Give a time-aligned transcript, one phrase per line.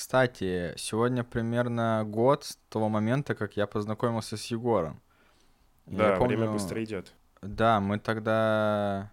[0.00, 5.02] кстати, сегодня примерно год с того момента, как я познакомился с Егором.
[5.84, 7.12] Да, помню, время быстро идет.
[7.42, 9.12] Да, мы тогда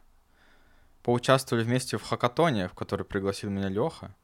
[1.03, 4.15] поучаствовали вместе в хакатоне, в который пригласил меня Леха.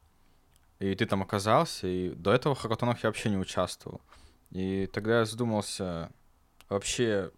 [0.80, 4.00] И ты там оказался, и до этого в хакатонах я вообще не участвовал.
[4.52, 6.12] И тогда я задумался,
[6.70, 7.32] вообще,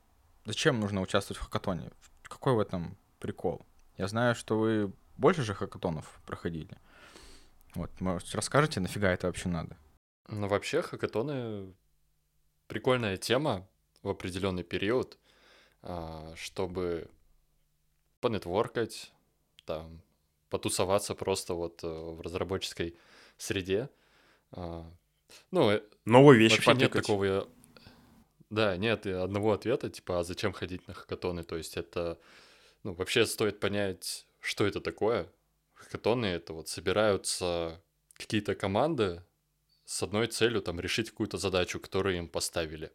[0.46, 1.90] зачем нужно участвовать в хакатоне?
[2.22, 3.66] Какой в этом прикол?
[3.98, 6.78] Я знаю, что вы больше же хакатонов проходили.
[7.76, 9.78] Вот, может, расскажете, нафига это вообще надо?
[10.28, 11.74] Ну, вообще, хакатоны—
[12.68, 13.68] прикольная тема
[14.02, 15.18] в определенный период,
[15.82, 17.10] а, чтобы
[18.22, 19.12] понетворкать,
[19.66, 20.02] там,
[20.50, 22.98] потусоваться просто вот э, в разработческой
[23.38, 23.90] среде.
[24.52, 24.90] А,
[25.52, 27.48] ну, э, Новые вещи вообще нет такого...
[28.50, 31.44] Да, нет одного ответа, типа, а зачем ходить на хакатоны?
[31.44, 32.20] То есть это...
[32.84, 35.28] Ну, вообще стоит понять, что это такое.
[35.86, 37.82] Хакатоны— это вот собираются
[38.14, 39.24] какие-то команды
[39.86, 42.92] с одной целью, там, решить какую-то задачу, которую им поставили.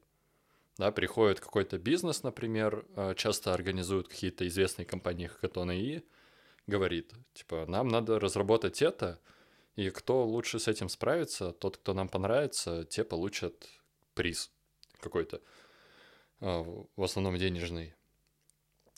[0.77, 6.05] Да, приходит какой-то бизнес, например, а, часто организуют какие-то известные компании хакатоны и
[6.67, 9.21] говорит, типа, нам надо разработать это,
[9.77, 13.69] и кто лучше с этим справится, тот, кто нам понравится, те получат
[14.15, 14.51] приз
[14.99, 15.41] какой-то,
[16.41, 16.63] а,
[16.97, 17.95] в основном денежный.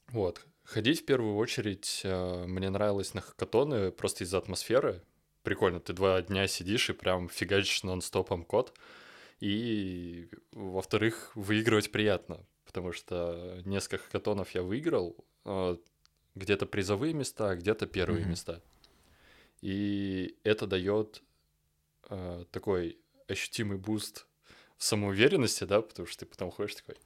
[0.09, 0.47] Вот.
[0.65, 5.03] Ходить в первую очередь а, мне нравилось на хакатоны просто из-за атмосферы.
[5.43, 8.77] Прикольно, ты два дня сидишь и прям фигачишь нон-стопом код.
[9.41, 15.79] И, во-вторых, выигрывать приятно, потому что несколько хакатонов я выиграл, а,
[16.35, 18.29] где-то призовые места, где-то первые mm-hmm.
[18.29, 18.63] места.
[19.61, 21.23] И это дает
[22.09, 24.27] э, такой ощутимый boost
[24.79, 26.97] самоуверенности, да, потому что ты потом ходишь такой.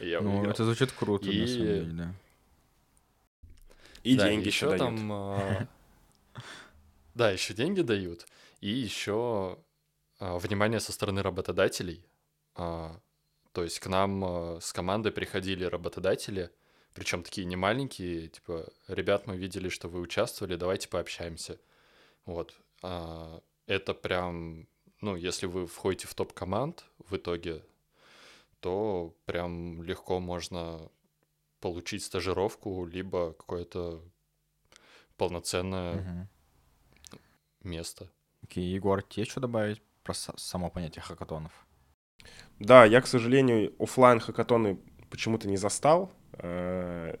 [0.00, 0.52] Я ну, выиграл.
[0.52, 1.40] это звучит круто, и...
[1.40, 2.14] на самом деле, да.
[4.06, 4.78] И да, деньги еще дают.
[4.78, 5.12] там.
[5.12, 5.66] Э,
[7.14, 8.26] да, еще деньги дают.
[8.60, 9.58] И еще
[10.20, 12.06] э, внимание со стороны работодателей.
[12.56, 12.90] Э,
[13.52, 16.50] то есть к нам с командой приходили работодатели,
[16.92, 21.58] причем такие не маленькие, типа, ребят, мы видели, что вы участвовали, давайте пообщаемся.
[22.26, 22.54] Вот.
[22.82, 24.68] А, это прям,
[25.00, 27.62] ну, если вы входите в топ команд в итоге,
[28.60, 30.90] то прям легко можно
[31.66, 34.00] получить стажировку, либо какое-то
[35.16, 37.18] полноценное угу.
[37.64, 38.08] место.
[38.44, 41.66] Окей, okay, Егор, тебе что добавить про само понятие хакатонов?
[42.60, 44.78] Да, я, к сожалению, офлайн хакатоны
[45.10, 46.12] почему-то не застал.
[46.34, 47.16] Э,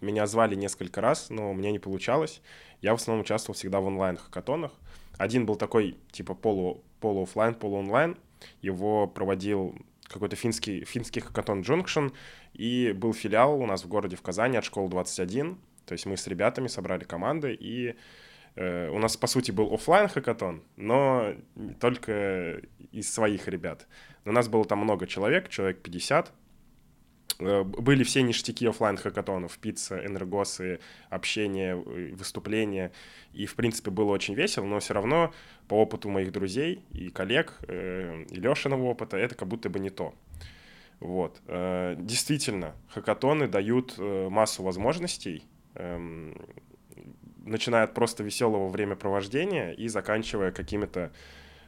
[0.00, 2.42] меня звали несколько раз, но у меня не получалось.
[2.82, 4.70] Я в основном участвовал всегда в онлайн-хакатонах.
[5.18, 8.16] Один был такой, типа, полу, полу-оффлайн, полу-онлайн.
[8.62, 9.74] Его проводил
[10.10, 12.12] какой-то финский, финский хакатон Junction,
[12.52, 15.58] и был филиал у нас в городе в Казани от школы 21.
[15.86, 17.96] То есть мы с ребятами собрали команды, и
[18.54, 21.34] э, у нас, по сути, был офлайн хакатон, но
[21.80, 22.60] только
[22.92, 23.86] из своих ребят.
[24.24, 26.32] У нас было там много человек, человек 50,
[27.40, 32.92] Э, были все ништяки офлайн хакатонов, пицца, энергосы, общение, э, выступления.
[33.32, 35.32] И, в принципе, было очень весело, но все равно
[35.68, 40.14] по опыту моих друзей и коллег, и Лешиного опыта, это как будто бы не то.
[41.00, 41.40] Вот.
[41.46, 45.44] Действительно, хакатоны дают массу возможностей,
[45.74, 46.36] эм,
[47.44, 51.10] начиная от просто веселого времяпровождения и заканчивая какими-то,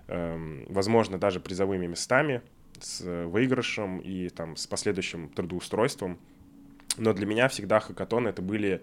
[0.09, 2.43] эм, возможно, даже призовыми местами,
[2.81, 6.19] с выигрышем и там с последующим трудоустройством.
[6.97, 8.83] Но для меня всегда хакатоны это были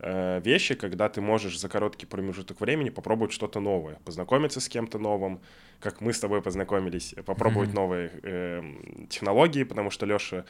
[0.00, 4.98] э, вещи, когда ты можешь за короткий промежуток времени попробовать что-то новое, познакомиться с кем-то
[4.98, 5.40] новым,
[5.80, 7.74] как мы с тобой познакомились, попробовать mm-hmm.
[7.74, 8.62] новые э,
[9.08, 10.44] технологии, потому что Леша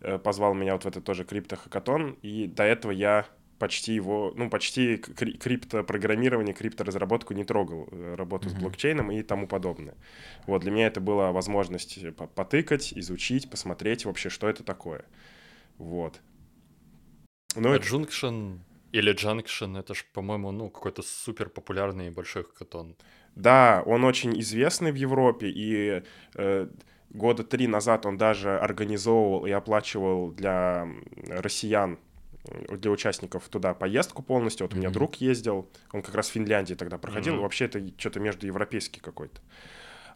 [0.00, 3.26] э, позвал меня вот в этот тоже криптохакатон, и до этого я
[3.58, 8.58] почти его, ну, почти криптопрограммирование, крипторазработку не трогал, э, работу mm-hmm.
[8.58, 9.94] с блокчейном и тому подобное.
[10.46, 15.04] Вот, для меня это была возможность э, потыкать, изучить, посмотреть вообще, что это такое.
[15.78, 16.20] Вот.
[17.56, 17.86] Ну, а это...
[17.86, 18.58] Junction
[18.94, 22.96] или Junction, это же, по-моему, ну, какой-то супер популярный большой хакатон.
[23.34, 26.02] Да, он очень известный в Европе, и
[26.34, 26.68] э,
[27.10, 30.86] года три назад он даже организовывал и оплачивал для
[31.28, 31.98] россиян
[32.68, 34.66] для участников туда поездку полностью.
[34.66, 34.76] Вот mm-hmm.
[34.76, 37.34] у меня друг ездил, он как раз в Финляндии тогда проходил.
[37.34, 37.40] Mm-hmm.
[37.40, 39.40] Вообще это что-то между европейский какой-то.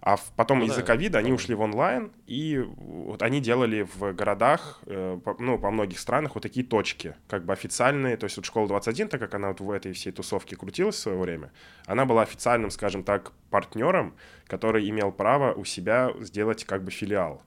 [0.01, 4.13] А потом ну, из-за ковида да, они ушли в онлайн, и вот они делали в
[4.13, 8.17] городах, э, ну, по многих странах вот такие точки, как бы официальные.
[8.17, 11.01] То есть вот школа 21, так как она вот в этой всей тусовке крутилась в
[11.01, 11.51] свое время,
[11.87, 14.15] она была официальным, скажем так, партнером,
[14.47, 17.43] который имел право у себя сделать как бы филиал.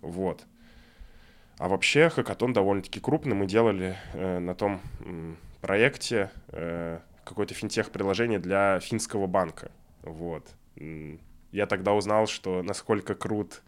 [0.00, 0.44] Вот.
[1.58, 3.34] А вообще хакатон довольно-таки крупный.
[3.34, 9.70] Мы делали э, на том э, проекте э, какое-то финтех-приложение для финского банка.
[10.02, 10.46] Вот.
[11.52, 13.62] Я тогда узнал, что насколько крут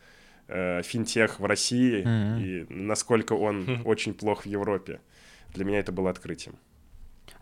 [0.48, 2.38] э, финтех в России Мгм.
[2.40, 5.00] и насколько он очень плох в Европе.
[5.54, 6.56] Для меня это было открытием.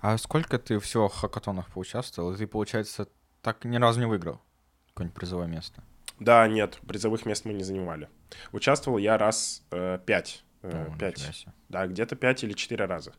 [0.00, 2.32] А сколько ты всего в хакатонах поучаствовал?
[2.32, 3.08] И ты, получается,
[3.42, 4.40] так ни разу не выиграл
[4.88, 5.82] какое-нибудь призовое место?
[6.20, 8.08] Да, нет, призовых мест мы не занимали.
[8.52, 10.44] Участвовал я раз э, пять.
[10.62, 11.46] э, О, пять.
[11.68, 13.12] Да, где-то пять или четыре раза.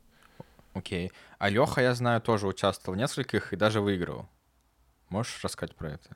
[0.74, 1.12] Окей.
[1.40, 4.30] А Леха, я знаю, тоже участвовал в нескольких и даже выиграл.
[5.10, 6.16] Можешь рассказать про это?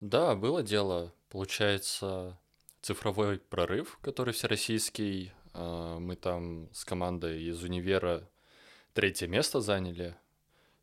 [0.00, 1.12] Да, было дело.
[1.28, 2.38] Получается,
[2.82, 5.32] цифровой прорыв, который всероссийский.
[5.52, 8.28] а, Мы там с командой из универа
[8.94, 10.16] третье место заняли.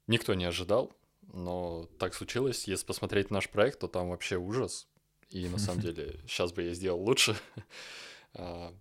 [0.07, 0.93] Никто не ожидал,
[1.33, 2.67] но так случилось.
[2.67, 4.87] Если посмотреть наш проект, то там вообще ужас.
[5.29, 7.35] И на самом деле сейчас бы я сделал лучше.
[8.33, 8.71] А,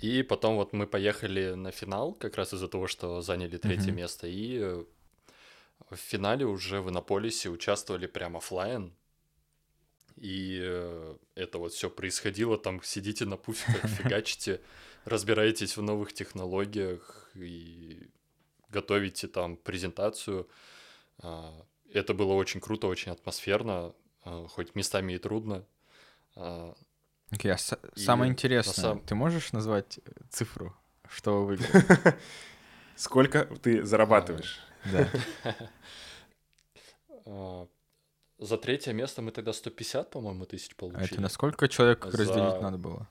[0.00, 4.26] И потом вот мы поехали на финал, как раз из-за того, что заняли третье место.
[4.26, 4.58] И
[5.90, 8.94] в финале уже в Иннополисе участвовали прям оффлайн.
[10.20, 14.60] И э, это вот все происходило, там сидите на пуфиках, фигачите,
[15.06, 18.08] разбираетесь в новых технологиях и
[18.68, 20.46] готовите там презентацию.
[21.22, 23.94] А, Это было очень круто, очень атмосферно,
[24.24, 25.64] а, хоть местами и трудно.
[26.36, 26.74] А,
[27.32, 30.76] Окей, а с- И самое интересное, сам- ты можешь назвать э, цифру,
[31.08, 32.14] что вы выиграли?
[32.96, 34.60] Сколько ты зарабатываешь?
[34.92, 35.08] Да.
[38.40, 41.12] а, За третье место мы тогда 150, по-моему, тысяч А получили.
[41.12, 43.06] это на сколько человек За- разделить надо было?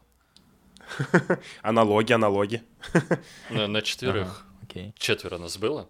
[1.61, 2.63] Аналоги, аналоги.
[3.49, 4.45] На, на четверых.
[4.63, 4.93] Окей.
[4.97, 5.87] четверо нас было.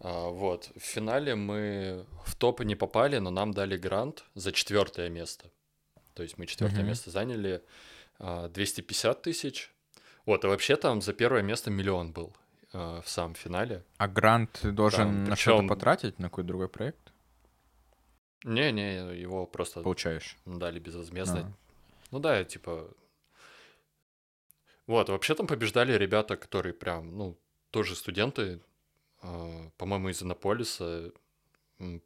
[0.00, 0.70] А, вот.
[0.76, 5.50] В финале мы в топы не попали, но нам дали грант за четвертое место.
[6.14, 7.62] То есть мы четвертое место заняли
[8.18, 9.70] а, 250 тысяч.
[10.26, 12.34] Вот, и вообще там за первое место миллион был
[12.72, 13.82] а, в самом финале.
[13.96, 17.07] А грант ты должен на что-то потратить, на какой-то другой проект?
[18.44, 20.36] Не-не, его просто Получаешь.
[20.46, 21.40] дали безвозмездно.
[21.40, 21.52] А.
[22.10, 22.90] Ну да, типа...
[24.86, 27.38] Вот, вообще там побеждали ребята, которые прям, ну,
[27.70, 28.60] тоже студенты,
[29.20, 31.12] а, по-моему, из Иннополиса.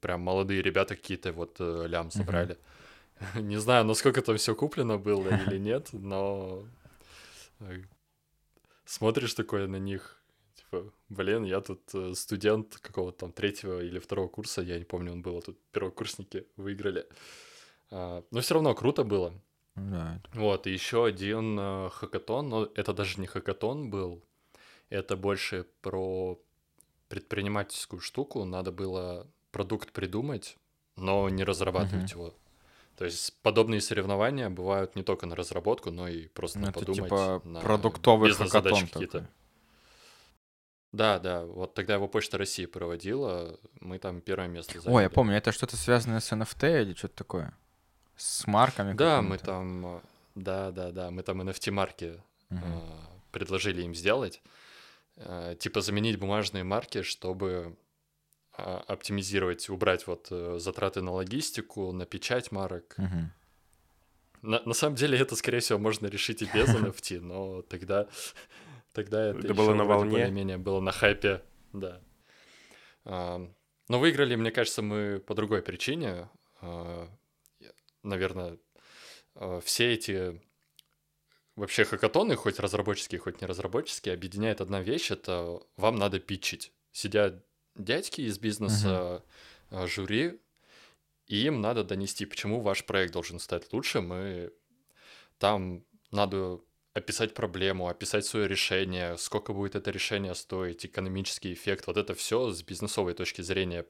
[0.01, 2.59] Прям молодые ребята какие-то вот э, лям собрали.
[3.37, 6.67] Не знаю, насколько там все куплено было или нет, но
[7.61, 7.83] э,
[8.85, 10.22] смотришь такое на них,
[10.73, 15.13] типа, блин, я тут э, студент какого-то там третьего или второго курса, я не помню,
[15.13, 17.07] он был, а тут первокурсники выиграли.
[17.91, 19.33] А, Но все равно круто было.
[19.75, 20.21] Да.
[20.35, 24.23] Вот, и еще один э, хакатон, но это даже не хакатон был,
[24.91, 26.39] это больше про
[27.09, 30.57] предпринимательскую штуку, надо было продукт придумать,
[30.97, 32.35] но не разрабатывать его.
[32.97, 36.79] То есть подобные соревнования бывают не только на разработку, но и просто Ну, на это
[36.81, 37.05] подумать.
[37.05, 39.29] типа на продуктовый хакатон какие-то.
[40.93, 44.97] Да, да, вот тогда его Почта России проводила, мы там первое место заняли.
[44.97, 47.55] Ой, я помню, это что-то связанное с NFT или что-то такое?
[48.17, 50.01] С марками Да, мы там, э,
[50.35, 52.63] да, да, да, мы там NFT-марки Мгм.
[52.63, 52.81] э,
[53.31, 54.43] предложили им сделать.
[55.17, 57.75] Э, Типа заменить бумажные марки, чтобы
[58.55, 62.95] а, оптимизировать, убрать вот э, затраты на логистику, на печать марок.
[62.99, 63.33] Мгм.
[64.43, 68.09] На, на самом деле это, скорее всего, можно решить и без NFT, но тогда,
[68.93, 70.11] тогда это, Это было на волне?
[70.11, 71.43] более-менее было на хайпе,
[71.73, 72.01] да.
[73.05, 73.41] А,
[73.89, 76.29] Но выиграли, мне кажется, мы по другой причине.
[78.03, 78.59] Наверное,
[79.63, 80.41] все эти
[81.57, 86.73] вообще хакатоны, хоть разработческие, хоть не разработческие, объединяет одна вещь, это вам надо питчить.
[86.93, 87.45] Сидят
[87.75, 89.25] дядьки из бизнеса,
[89.71, 90.41] а, жюри,
[91.27, 94.51] и им надо донести, почему ваш проект должен стать лучшим, и
[95.39, 96.61] там надо
[96.95, 102.51] описать проблему, описать свое решение, сколько будет это решение стоить, экономический эффект, вот это все
[102.51, 103.87] с бизнесовой точки зрения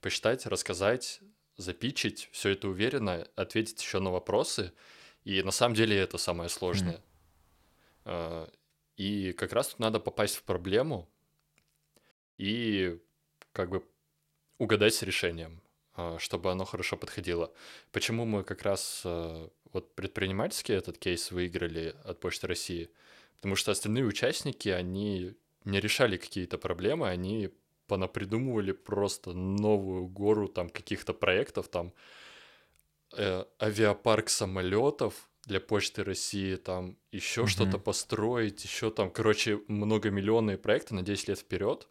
[0.00, 1.20] посчитать, рассказать,
[1.56, 4.72] запичить, все это уверенно, ответить еще на вопросы,
[5.24, 7.02] и на самом деле это самое сложное.
[8.04, 8.48] А,
[8.96, 11.08] И как раз тут надо попасть в проблему
[12.38, 12.98] и
[13.52, 13.84] как бы
[14.58, 15.60] угадать с решением,
[15.94, 17.52] а, чтобы оно хорошо подходило.
[17.92, 22.90] Почему мы как раз а, вот предпринимательский этот кейс выиграли от Почты России?
[23.36, 27.50] Потому что остальные участники, они не решали какие-то проблемы, они
[27.86, 31.92] понапридумывали просто новую гору там каких-то проектов, там
[33.16, 37.48] э, авиапарк самолетов для Почты России, там еще Мгм.
[37.48, 41.86] что-то построить, еще там, короче, многомиллионные проекты на 10 лет вперед,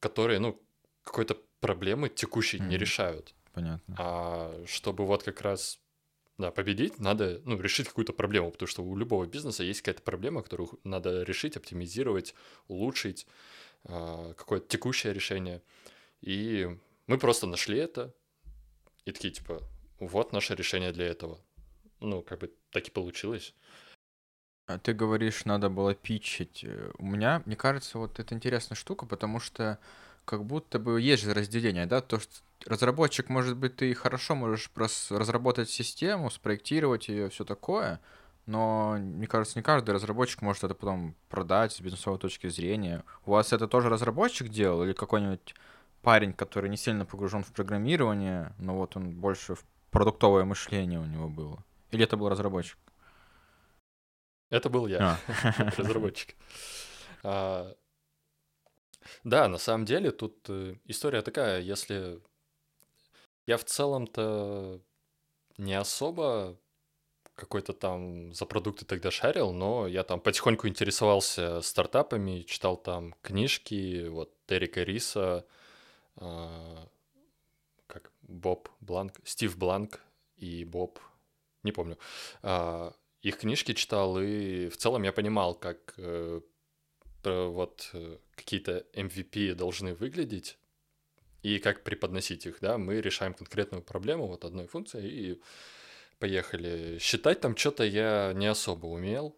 [0.00, 0.62] которые, ну,
[1.02, 2.78] какой-то проблемы текущей не Мгм.
[2.78, 3.34] решают.
[3.52, 3.94] Понятно.
[3.98, 5.80] А чтобы вот как раз
[6.38, 10.42] да, победить, надо ну, решить какую-то проблему, потому что у любого бизнеса есть какая-то проблема,
[10.42, 12.34] которую надо решить, оптимизировать,
[12.68, 13.26] улучшить,
[13.84, 15.62] а, какое-то текущее решение.
[16.20, 16.68] И
[17.06, 18.14] мы просто нашли это,
[19.04, 19.62] И такие, типа,
[19.98, 21.40] вот наше решение для этого.
[22.00, 23.54] Ну, как бы так и получилось.
[24.66, 26.62] А ты говоришь, надо было питчить.
[26.62, 29.78] Э, У меня, мне кажется, вот это интересная штука, потому что
[30.28, 34.70] как будто бы есть же разделение, да, то, что разработчик, может быть, ты хорошо можешь
[35.08, 37.98] разработать систему, спроектировать ее, все такое,
[38.44, 43.04] но, мне кажется, не каждый разработчик может это потом продать с бизнесовой точки зрения.
[43.24, 45.54] У вас это тоже разработчик делал или какой-нибудь
[46.02, 51.06] парень, который не сильно погружен в программирование, но вот он больше в продуктовое мышление у
[51.06, 51.64] него было?
[51.90, 52.76] Или это был разработчик?
[54.50, 55.72] Это был я, А.
[55.78, 56.36] разработчик.
[59.24, 62.20] Да, на самом деле тут э, история такая, если
[63.46, 64.80] я в целом-то
[65.56, 66.58] не особо
[67.38, 74.08] какой-то там за продукты тогда шарил, но я там потихоньку интересовался стартапами, читал там книжки,
[74.08, 75.46] вот Эрика Риса,
[76.16, 76.88] а,
[77.86, 80.00] как Боб Бланк, Стив Бланк
[80.36, 80.98] и Боб,
[81.62, 81.96] не помню.
[82.42, 86.40] А, Их книжки читал, и в целом я понимал, как э,
[87.24, 90.58] вот э, какие-то MVP должны выглядеть
[91.42, 95.42] и как преподносить их, да, мы решаем конкретную проблему вот одной функции и
[96.18, 96.98] поехали.
[96.98, 99.36] Считать там что-то я не особо умел,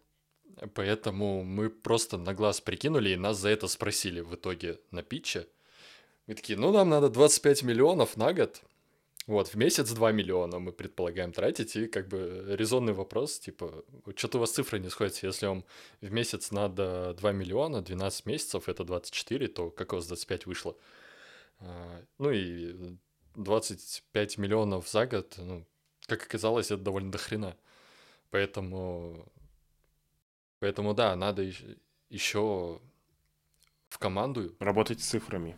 [0.73, 5.47] поэтому мы просто на глаз прикинули, и нас за это спросили в итоге на питче.
[6.27, 8.61] Мы такие, ну, нам надо 25 миллионов на год,
[9.27, 13.85] вот, в месяц 2 миллиона мы предполагаем тратить, и как бы резонный вопрос, типа,
[14.15, 15.63] что-то у вас цифры не сходятся, если вам
[16.01, 20.75] в месяц надо 2 миллиона, 12 месяцев, это 24, то как у вас 25 вышло?
[21.59, 22.97] А, Ну и
[23.35, 25.65] 25 миллионов за год, ну,
[26.07, 27.55] как оказалось, это довольно дохрена.
[28.31, 29.31] Поэтому,
[30.59, 31.49] поэтому да, надо
[32.09, 32.81] еще
[33.89, 35.55] в команду Работать с цифрами.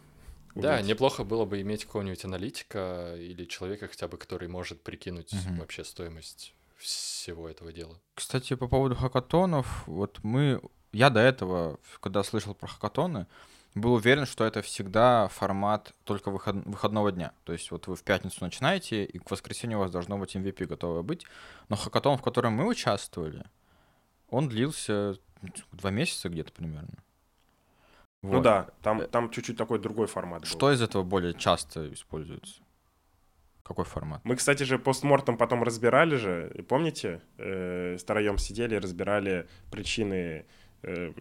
[0.55, 0.85] Да, Уметь.
[0.87, 5.59] неплохо было бы иметь какого-нибудь аналитика или человека хотя бы, который может прикинуть Мгм.
[5.59, 7.99] вообще стоимость всего этого дела.
[8.15, 13.25] Кстати, по поводу хакатонов, вот мы, я до этого, когда слышал про хакатоны,
[13.75, 17.31] был уверен, что это всегда формат только выход- выходного дня.
[17.43, 20.65] То есть вот вы в пятницу начинаете, и к воскресенью у вас должно быть MVP
[20.67, 21.25] готовое быть.
[21.69, 23.43] Но хакатон, в котором мы участвовали,
[24.29, 27.03] он длился ну, два месяца где-то примерно.
[28.23, 28.43] Ну Вот.
[28.43, 30.47] да, там, Э, там чуть-чуть такой другой формат был.
[30.47, 32.61] Что из этого более часто используется?
[33.63, 34.21] Какой формат?
[34.25, 40.45] Мы, кстати же, постмортом потом разбирали же, и помните, э, втроем сидели и разбирали причины
[40.83, 41.11] э,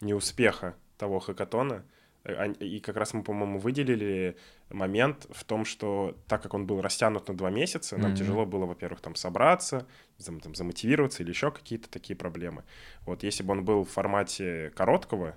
[0.00, 1.84] неуспеха того хакатона.
[2.24, 4.36] Э, И как раз мы, по-моему, выделили
[4.70, 8.16] момент в том, что так как он был растянут на два месяца, нам Мгм.
[8.16, 9.86] тяжело было, во-первых, там собраться,
[10.24, 12.64] там, замотивироваться или еще какие-то такие проблемы.
[13.06, 15.36] Вот если бы он был в формате короткого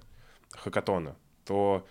[0.51, 1.15] хакатона,
[1.45, 1.85] то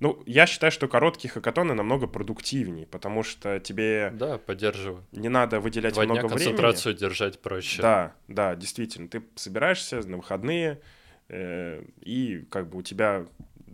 [0.00, 5.04] ну, я считаю, что короткие хакатоны намного продуктивнее, потому что тебе Да, поддерживаю.
[5.12, 6.44] не надо выделять Два дня много времени.
[6.46, 7.82] концентрацию держать проще.
[7.82, 9.08] Да, да, действительно.
[9.08, 10.80] Ты собираешься на выходные,
[11.28, 13.26] э, и как бы у тебя,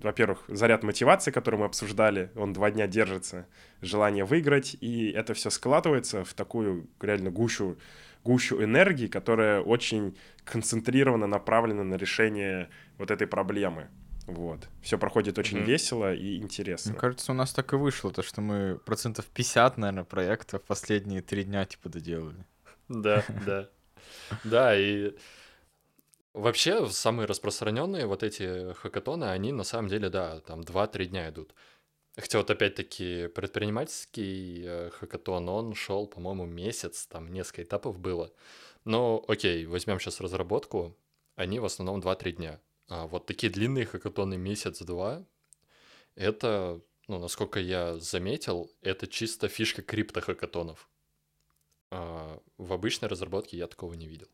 [0.03, 3.47] во-первых, заряд мотивации, который мы обсуждали, он два дня держится,
[3.81, 7.79] желание выиграть, и это все складывается в такую реально гущу,
[8.25, 12.69] гущу энергии, которая очень концентрированно направлена на решение
[12.99, 13.87] вот этой проблемы.
[14.27, 14.69] Вот.
[14.83, 15.67] Все проходит очень Мгм.
[15.67, 16.93] весело и интересно.
[16.93, 21.23] Мне кажется, у нас так и вышло, то что мы процентов 50, наверное, проектов последние
[21.23, 22.45] три дня типа доделали.
[22.89, 23.69] Да, да.
[24.45, 25.17] Да, и
[26.35, 31.55] вообще самые распространенные вот эти хакатоны, они на самом деле, да, там 2-3 дня идут.
[32.17, 38.33] Хотя вот опять-таки предпринимательский э, хакатон, он шел, по-моему, месяц, там несколько этапов было.
[38.85, 40.97] Но окей, возьмем сейчас разработку,
[41.35, 42.61] они в основном 2-3 дня.
[42.89, 45.25] А вот такие длинные хакатоны месяц-два,
[46.15, 50.89] это, ну, насколько я заметил, это чисто фишка крипто-хакатонов.
[51.91, 54.29] А, в обычной разработке я такого не видел.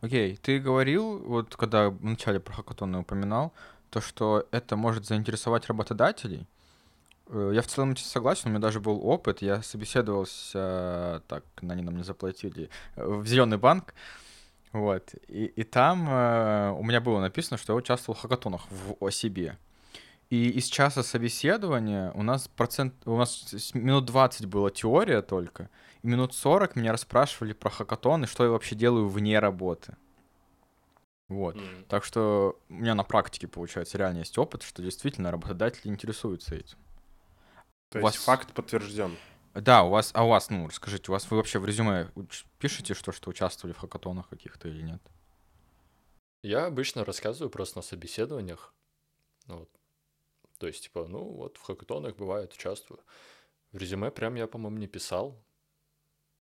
[0.00, 3.52] Окей, ты говорил, вот когда в начале про хакатоны упоминал,
[3.90, 6.46] то, что это может заинтересовать работодателей.
[7.26, 11.96] Э, Я в целом согласен, у меня даже был опыт, я собеседовался, так, они нам
[11.96, 13.94] не заплатили, э, в Зеленый банк,
[14.74, 19.08] вот, и, и там э, у меня было написано, что я участвовал в хакатонах в
[19.12, 19.56] себе.
[20.30, 25.70] И из часа собеседования у нас процент, у нас минут 20 была теория только,
[26.02, 29.94] и минут 40 меня расспрашивали про хакатоны, что я вообще делаю вне работы.
[31.28, 31.54] Вот.
[31.54, 31.84] М.
[31.88, 36.78] Так что у меня на практике, получается, реально есть опыт, что действительно работодатели интересуются этим.
[37.90, 39.16] То у есть вас- факт подтвержден.
[39.54, 42.10] Да, у вас, а у вас, ну, расскажите, у вас вы вообще в резюме
[42.58, 45.00] пишете, что, что участвовали в хакатонах каких-то или нет?
[46.42, 48.74] Я обычно рассказываю просто на собеседованиях.
[49.46, 49.70] Ну Вот.
[50.58, 53.00] То есть, типа, ну вот в хакатонах бывает, участвую.
[53.72, 55.42] В резюме прям я, по-моему, не писал.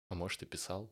[0.08, 0.90] А может и писал.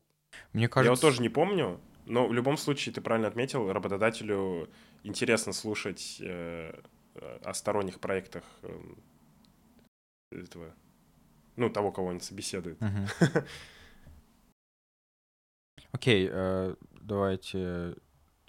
[0.52, 0.90] Мне Я кажется...
[0.90, 4.68] вот тоже не помню, но в любом случае, ты правильно отметил, работодателю
[5.02, 6.80] интересно слушать э,
[7.14, 9.02] э, о сторонних проектах эм,
[10.30, 10.74] этого,
[11.56, 12.80] ну, того, кого он собеседует.
[12.80, 13.06] Мгм.
[15.92, 17.96] Окей, э, давайте.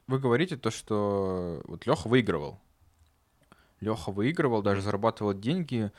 [0.07, 2.59] Вы говорите то, что вот Леха выигрывал.
[3.79, 5.91] Леха выигрывал, даже зарабатывал деньги.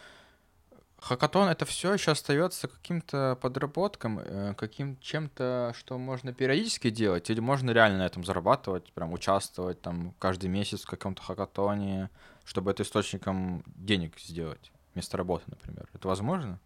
[0.98, 7.40] Хакатон это все еще остается каким-то подработком, э, каким чем-то, что можно периодически делать, или
[7.40, 12.08] можно реально на этом зарабатывать, прям участвовать там каждый месяц в каком-то хакатоне,
[12.44, 15.86] чтобы это источником денег сделать вместо работы, например.
[15.92, 16.58] Это возможно?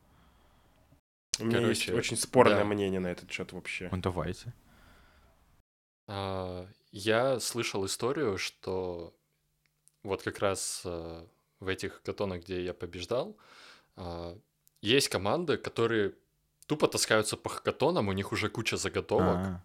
[1.39, 2.65] У меня Короче, есть очень спорное да.
[2.65, 3.89] мнение на этот счет вообще.
[3.93, 4.53] Ну давайте.
[6.07, 9.15] А, Я слышал историю, что
[10.03, 11.27] вот как раз а,
[11.61, 13.37] в этих катонах, где я побеждал,
[13.97, 14.39] а,
[14.81, 16.15] есть команды, которые
[16.67, 19.65] тупо таскаются по хакатонам, у них уже куча заготовок, А,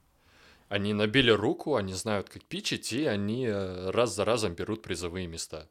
[0.70, 5.28] они набили руку, они знают, как пичить, и они э, раз за разом берут призовые
[5.28, 5.68] места.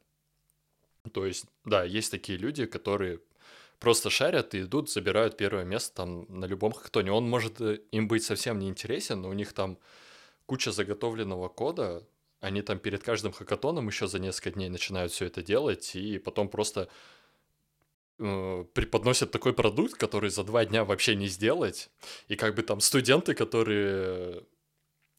[1.13, 3.19] То есть, да, есть такие люди, которые
[3.83, 7.11] просто шарят и идут, забирают первое место там на любом хакатоне.
[7.11, 9.77] Он может э, им быть совсем не интересен, но у них там
[10.47, 12.07] куча заготовленного кода,
[12.39, 16.49] они там перед каждым хакатоном еще за несколько дней начинают все это делать, и потом
[16.49, 16.89] просто
[18.21, 21.91] э, преподносят такой продукт, который за два дня вообще не сделать.
[22.29, 24.45] И как бы там студенты, которые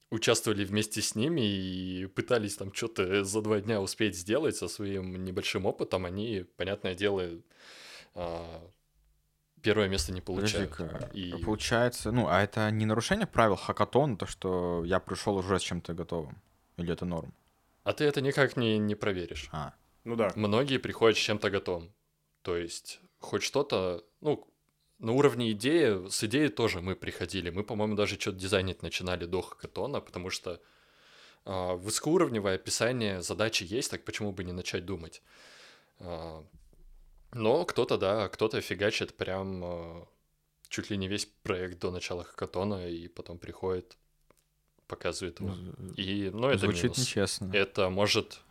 [0.09, 5.25] участвовали вместе с ними и пытались там что-то за два дня успеть сделать со своим
[5.25, 7.29] небольшим опытом, они, понятное дело,
[9.61, 10.79] первое место не получают.
[11.13, 15.61] И- Получается, ну, а это не нарушение правил хакатона, то, что я пришел уже с
[15.63, 16.41] чем-то готовым?
[16.77, 17.33] Или это норм?
[17.83, 19.49] А ты это никак не, не проверишь.
[19.51, 20.31] А, Ну да.
[20.35, 21.91] Многие приходят с чем-то готовым.
[22.41, 24.47] То есть хоть что-то, ну,
[24.99, 27.49] на уровне идеи, с идеей тоже мы приходили.
[27.49, 30.61] Мы, по-моему, даже что-то дизайнить начинали до хакатона, потому что
[31.45, 35.21] а, высокоуровневое описание задачи есть, так почему бы не начать думать?
[35.99, 36.43] А,
[37.33, 40.07] но кто-то, да, кто-то фигачит прям а,
[40.69, 43.97] чуть ли не весь проект до начала хакатона, и потом приходит,
[44.87, 45.53] показывает его.
[45.53, 46.97] з- И, ну, это звучит минус.
[46.99, 47.51] нечестно.
[47.53, 48.41] Это может,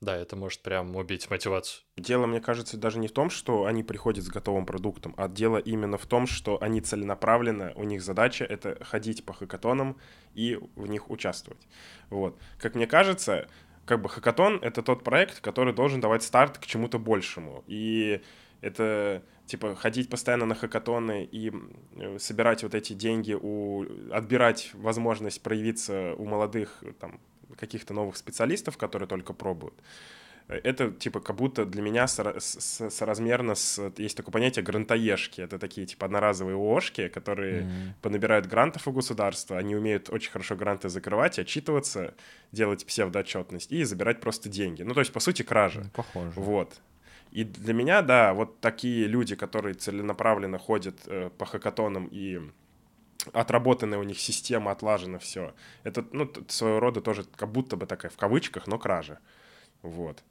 [0.00, 1.82] да, это может прям убить мотивацию.
[1.96, 5.56] Дело, мне кажется, даже не в том, что они приходят с готовым продуктом, а дело
[5.58, 9.96] именно в том, что они целенаправленно, у них задача— это ходить по хакатонам
[10.34, 11.60] и в них участвовать.
[12.10, 12.38] Вот.
[12.58, 13.48] Как мне кажется,
[13.84, 17.64] как бы хакатон— это тот проект, который должен давать старт к чему-то большему.
[17.66, 18.22] И
[18.60, 21.52] это типа ходить постоянно на хакатоны и
[21.96, 27.20] э, собирать вот эти деньги, у, отбирать возможность проявиться у молодых там,
[27.56, 29.74] каких-то новых специалистов, которые только пробуют.
[30.48, 33.92] Это типа как будто для меня соразмерно с...
[33.96, 35.40] Есть такое понятие грантоежки.
[35.40, 37.94] Это такие типа одноразовые ООшки, которые М.
[38.02, 42.14] понабирают грантов у государства, они умеют очень хорошо гранты закрывать, отчитываться,
[42.52, 44.82] делать псевдоотчетность и забирать просто деньги.
[44.82, 45.90] Ну, то есть, по сути, кража.
[45.94, 46.32] Похоже.
[46.36, 46.80] Вот.
[47.30, 52.40] И для меня, да, вот такие люди, которые целенаправленно ходят э, по хакатонам и
[53.32, 55.54] отработанная у них система, отлажено все.
[55.84, 59.18] Это, ну, своего рода тоже как будто бы такая, в кавычках, но кража.
[59.82, 60.22] Вот.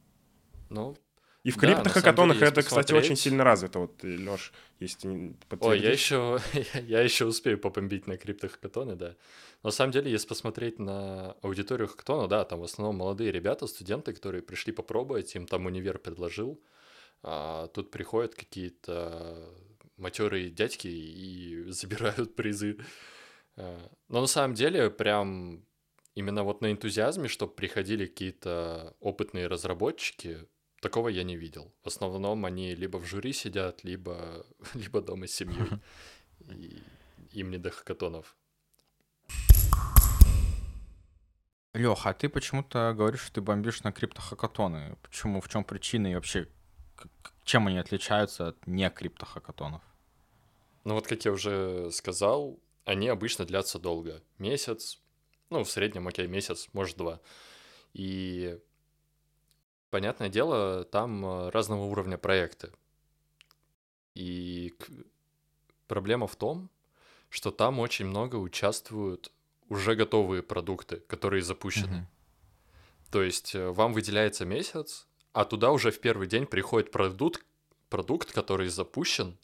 [0.71, 0.97] Ну,
[1.43, 3.79] И в Да, на самом криптохакатонах деле, это, если кстати, очень посмотреть- сильно развито.
[3.79, 6.39] Вот, Леш, если Ой, я еще,
[6.87, 9.15] я еще успею попомбить на криптохакатоны, да.
[9.63, 13.67] Но на самом деле, если посмотреть на аудиторию хакатона, да, там в основном молодые ребята,
[13.67, 16.61] студенты, которые пришли попробовать, им там универ предложил,
[17.23, 19.49] а тут приходят какие-то
[19.97, 22.77] матерые дядьки и забирают призы.
[23.57, 25.65] А, Но на самом деле, прям
[26.15, 30.47] именно вот на энтузиазме, чтобы приходили какие-то опытные разработчики,
[30.81, 31.73] такого я не видел.
[31.83, 35.67] В основном они либо в жюри сидят, либо, либо дома с семьей.
[36.49, 36.83] И
[37.31, 38.35] им не до хакатонов.
[41.73, 44.97] Леха, а ты почему-то говоришь, что ты бомбишь на криптохакатоны.
[45.01, 45.39] Почему?
[45.39, 46.49] В чем причина и вообще
[47.43, 49.81] чем они отличаются от не криптохакатонов?
[50.83, 54.21] Ну вот, как я уже сказал, они обычно длятся долго.
[54.37, 54.99] Месяц,
[55.49, 57.21] ну, в среднем, окей, месяц, может, два.
[57.93, 58.59] И,
[59.91, 62.71] понятное дело, там э, разного уровня проекты.
[64.15, 64.73] И
[65.87, 66.69] проблема в том,
[67.29, 69.31] что там очень много участвуют
[69.69, 72.07] уже готовые продукты, которые запущены.
[73.11, 77.45] То есть э, вам выделяется месяц, а туда уже в первый день приходит продукт,
[77.89, 79.37] продукт, который запущен,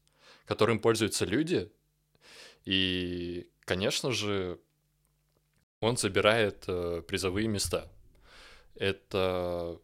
[0.46, 1.72] которым пользуются люди.
[2.66, 4.60] И, конечно же,
[5.82, 7.92] он забирает э, призовые места.
[8.76, 9.80] Это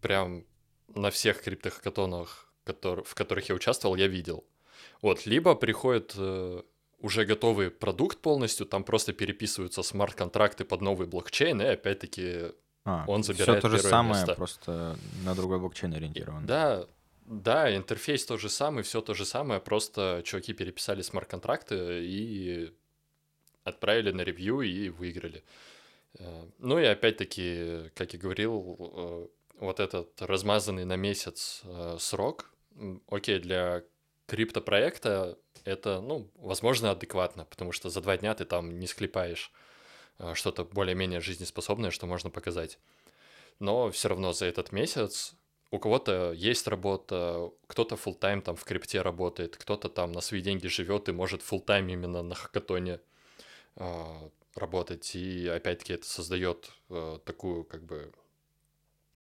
[0.00, 0.44] прям
[0.94, 4.44] на всех криптохакатонах, котор- в которых я участвовал, я видел.
[5.02, 6.62] Вот, либо приходит э,
[7.00, 12.52] уже готовый продукт полностью, там просто переписываются смарт-контракты под новый блокчейн, и опять-таки
[12.84, 14.34] А, Он забирает то же самое, место.
[14.34, 16.46] просто на другой блокчейн ориентировано.
[16.46, 16.86] Да,
[17.26, 22.72] да, интерфейс тот же самый, все то же самое, просто чуваки переписали смарт-контракты и
[23.64, 25.42] отправили на ревью и выиграли.
[26.18, 29.26] Э, Ну и опять-таки, как я говорил, э,
[29.58, 32.50] вот этот размазанный на месяц э, срок,
[33.08, 33.82] окей, для
[34.26, 39.52] криптопроекта это, ну, возможно, адекватно, потому что за два дня ты там не склепаешь
[40.18, 42.78] э, что-то более-менее жизнеспособное, что можно показать.
[43.58, 45.34] Но все равно за этот месяц
[45.70, 50.40] у кого-то есть работа, кто-то full тайм там в крипте работает, кто-то там на свои
[50.40, 53.00] деньги живет и может full тайм именно на хакатоне
[53.76, 55.14] а, работать.
[55.14, 58.12] И опять-таки это создает э, такую как бы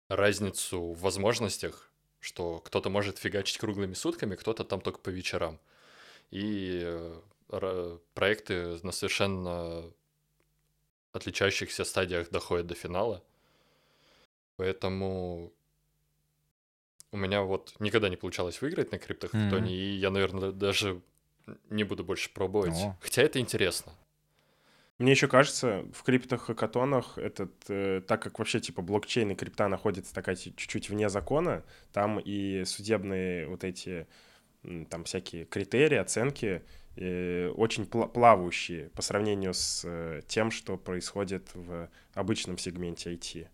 [0.07, 5.59] разницу в возможностях, что кто-то может фигачить круглыми сутками, кто-то там только по вечерам.
[6.31, 9.91] И э, проекты на совершенно
[11.11, 13.23] отличающихся стадиях доходят до финала.
[14.57, 15.53] Поэтому
[17.11, 19.67] у меня вот никогда не получалось выиграть на криптохактоне, Мгм.
[19.69, 21.01] и я, наверное, даже
[21.69, 22.73] не буду больше пробовать.
[22.75, 22.97] О.
[23.01, 23.93] Хотя это интересно.
[24.97, 30.13] Мне еще кажется, в криптохакатонах этот, э, так как вообще типа блокчейн и крипта находится
[30.13, 34.07] такая чуть-чуть вне закона, там и судебные вот эти
[34.89, 36.63] там всякие критерии, оценки
[36.95, 43.47] э, очень пла- плавающие по сравнению с э, тем, что происходит в обычном сегменте IT.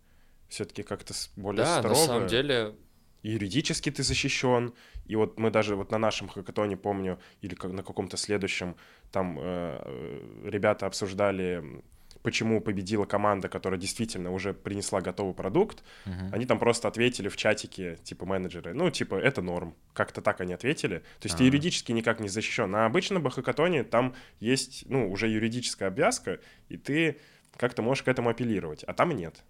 [0.47, 1.95] Все-таки как-то более Да, строго.
[1.99, 2.75] на самом деле,
[3.23, 4.73] юридически ты защищен.
[5.05, 8.75] И вот мы даже вот на нашем хакатоне, помню, или как на каком-то следующем,
[9.11, 11.83] там э, э, ребята обсуждали,
[12.23, 15.83] почему победила команда, которая действительно уже принесла готовый продукт.
[16.05, 16.29] Мгм.
[16.33, 19.75] Они там просто ответили в чатике, типа менеджеры, ну, типа, это норм.
[19.93, 20.99] Как-то так они ответили.
[21.19, 21.47] То есть ты А.
[21.47, 22.69] юридически никак не защищен.
[22.69, 27.19] На обычном хакатоне там есть, ну, уже юридическая обвязка, и ты
[27.57, 29.43] как-то можешь к этому апеллировать, а там нет.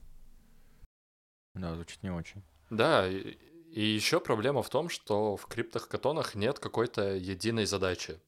[1.54, 2.42] Да, звучит не очень.
[2.70, 3.06] да,
[3.74, 8.20] и, еще проблема в том, что в криптохакатонах нет какой-то единой задачи.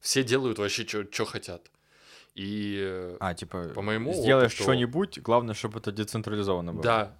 [0.00, 1.70] Все делают вообще, что хотят.
[2.34, 6.82] И А, типа, По моему сделаешь опыту- что-нибудь, главное, чтобы это децентрализованно было.
[6.82, 7.16] Да.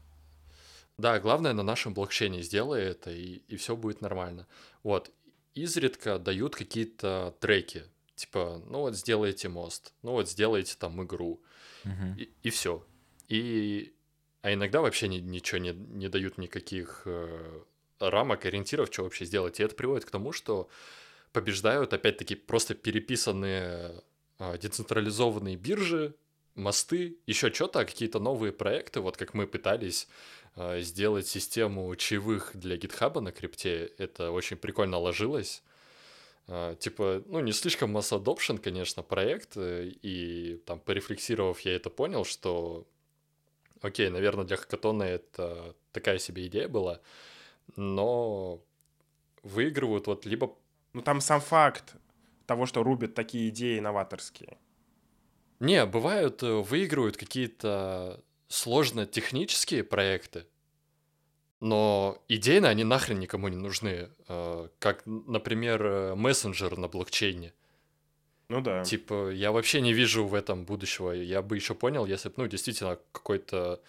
[0.97, 4.47] Да, главное на нашем блокчейне сделай это, и, и все будет нормально.
[4.83, 5.11] Вот.
[5.55, 7.85] Изредка дают какие-то треки.
[8.15, 11.41] Типа, ну вот сделайте мост, ну вот сделайте там игру.
[11.85, 12.17] Мгм.
[12.43, 12.85] И, все.
[13.29, 13.95] И,
[14.43, 17.61] а иногда вообще ни- ничего не, не дают никаких э,
[17.99, 19.61] рамок, ориентиров, что вообще сделать.
[19.61, 20.69] И это приводит к тому, что
[21.33, 24.03] побеждают, опять-таки, просто переписанные
[24.39, 26.15] э, децентрализованные биржи,
[26.55, 30.09] мосты, еще что-то, какие-то новые проекты, вот как мы пытались
[30.57, 35.63] э, сделать систему чаевых для гитхаба на крипте, это очень прикольно ложилось.
[36.49, 41.91] Э, Типа, ну, не слишком масс adoption, конечно, проект, э, и там, порефлексировав, я это
[41.91, 42.87] понял, что,
[43.81, 47.01] окей, наверное, для хакатона это такая себе идея была,
[47.77, 48.63] но
[49.43, 50.57] выигрывают вот либо
[50.93, 51.95] Ну, там сам факт
[52.47, 54.59] того, что рубят такие идеи новаторские.
[55.61, 60.47] Не, бывают, э, выигрывают какие-то сложно технические проекты,
[61.61, 64.11] но идейно они нахрен никому не нужны.
[64.29, 67.53] Э, Как, например, э, мессенджер на блокчейне.
[68.51, 68.83] Ну да.
[68.83, 71.13] Типа, я вообще не вижу в этом будущего.
[71.13, 73.81] Я бы еще понял, если бы, ну, действительно, какой-то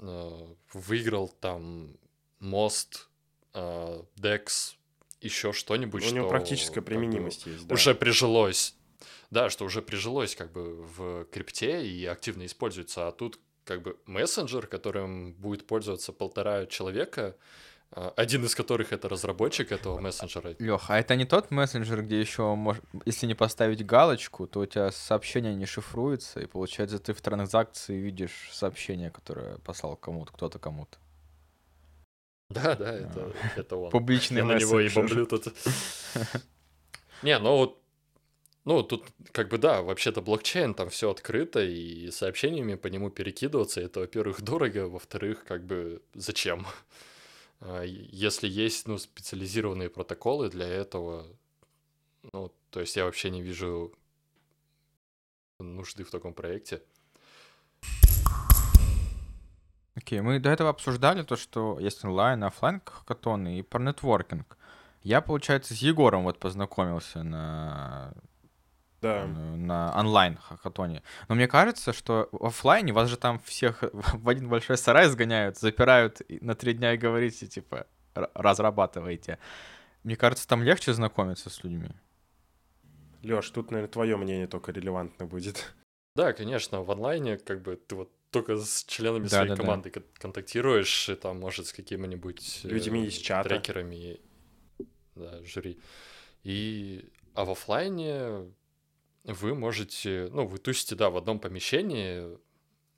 [0.00, 1.96] э, выиграл там
[2.40, 3.08] мост,
[3.54, 4.74] э, Dex,
[5.20, 7.74] еще что-нибудь, У него что практическая как бы применимость есть, да.
[7.74, 8.74] уже прижилось.
[9.30, 13.06] Да, что уже прижилось как бы в крипте и активно используется.
[13.06, 17.36] А тут как бы мессенджер, которым будет пользоваться полтора человека,
[17.94, 20.56] один из которых это разработчик этого мессенджера.
[20.58, 22.78] Лех, а это не тот мессенджер, где еще, мож...
[23.04, 27.94] если не поставить галочку, то у тебя сообщение не шифруется, и получается ты в транзакции
[27.96, 30.98] видишь сообщение, которое послал кому-то, кто-то кому-то.
[32.50, 33.90] Да, да, это, это он.
[33.90, 35.02] Публичный Я на него и мессенджер.
[35.02, 35.54] бомблю тут.
[37.22, 37.80] Не, ну вот,
[38.64, 43.80] ну тут как бы да, вообще-то блокчейн, там все открыто, и сообщениями по нему перекидываться,
[43.80, 46.66] это, во-первых, дорого, во-вторых, как бы зачем?
[47.64, 51.26] А, Если есть, ну, специализированные протоколы для этого,
[52.32, 53.92] ну, то есть я вообще не вижу
[55.58, 56.82] нужды в таком проекте.
[59.96, 64.58] Окей, мы до этого обсуждали то, что есть онлайн, офлайн хакатоны и про нетворкинг.
[65.02, 68.12] Я, получается, с Егором вот познакомился на,
[69.04, 69.26] Да.
[69.56, 71.02] на онлайн хакатоне.
[71.28, 75.58] Но мне кажется, что в офлайне вас же там всех в один большой сарай сгоняют,
[75.58, 77.86] запирают на три дня и говорите, типа,
[78.16, 79.38] «Р- разрабатывайте.
[80.04, 81.90] Мне кажется, там легче знакомиться с людьми.
[83.22, 85.74] Лёш, тут, наверное, твое мнение только релевантно будет.
[86.16, 89.62] Да, конечно, в онлайне как бы ты вот только с членами Да, своей да, да.
[89.62, 93.48] команды кон- контактируешь, и там, может, с какими-нибудь э, Людьми из чата.
[93.48, 94.20] трекерами,
[95.16, 95.80] да, жюри.
[96.44, 98.46] И, а в оффлайне
[99.24, 102.38] вы можете, ну, вы тусите, да, в одном помещении,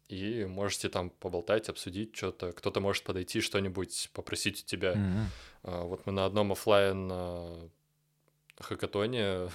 [0.09, 2.53] и можете там поболтать, обсудить что-то.
[2.53, 4.95] Кто-то может подойти, что-нибудь попросить у тебя.
[5.63, 7.69] А, Вот мы на одном оффлайн а,
[8.59, 9.49] хакатоне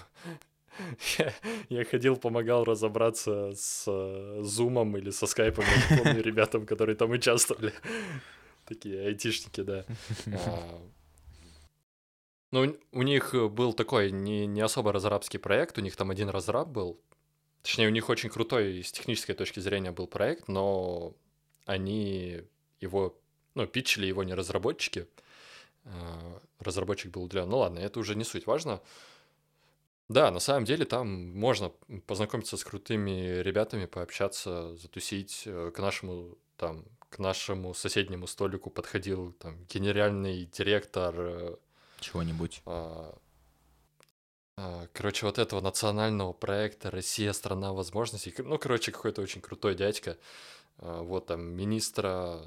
[1.18, 1.34] я,
[1.70, 6.96] я ходил, помогал разобраться с э, зумом или со скайпом, я не помню, ребятам, которые
[6.96, 7.74] там участвовали.
[8.66, 9.86] Такие айтишники, да.
[12.52, 16.68] Ну, у- них был такой не, не особо разрабский проект, у них там один разраб
[16.68, 17.00] был.
[17.64, 21.14] Точнее, у них очень крутой с технической точки зрения был проект, но
[21.66, 22.42] они
[22.82, 23.18] его,
[23.56, 25.08] ну, питчили его не разработчики.
[25.86, 27.50] А, Разработчик был уделен.
[27.50, 28.82] Ну ладно, это уже не суть важно.
[30.10, 31.72] Да, на самом деле там можно
[32.06, 35.44] познакомиться с крутыми ребятами, пообщаться, затусить.
[35.46, 41.56] Э, К нашему там к нашему соседнему столику подходил там генеральный директор э,
[42.02, 42.62] Чего-нибудь.
[42.66, 43.18] а,
[44.58, 48.34] а, Короче, вот этого национального проекта «Россия– страна возможностей».
[48.40, 50.18] Ну, короче, какой-то очень крутой дядька.
[50.78, 52.42] А, Вот там министра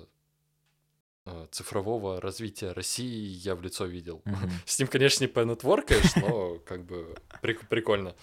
[1.52, 4.20] цифрового развития России я в лицо видел.
[4.26, 4.50] Мгм.
[4.66, 8.14] С ним, конечно, не понетворкаешь, но как бы прик- прикольно.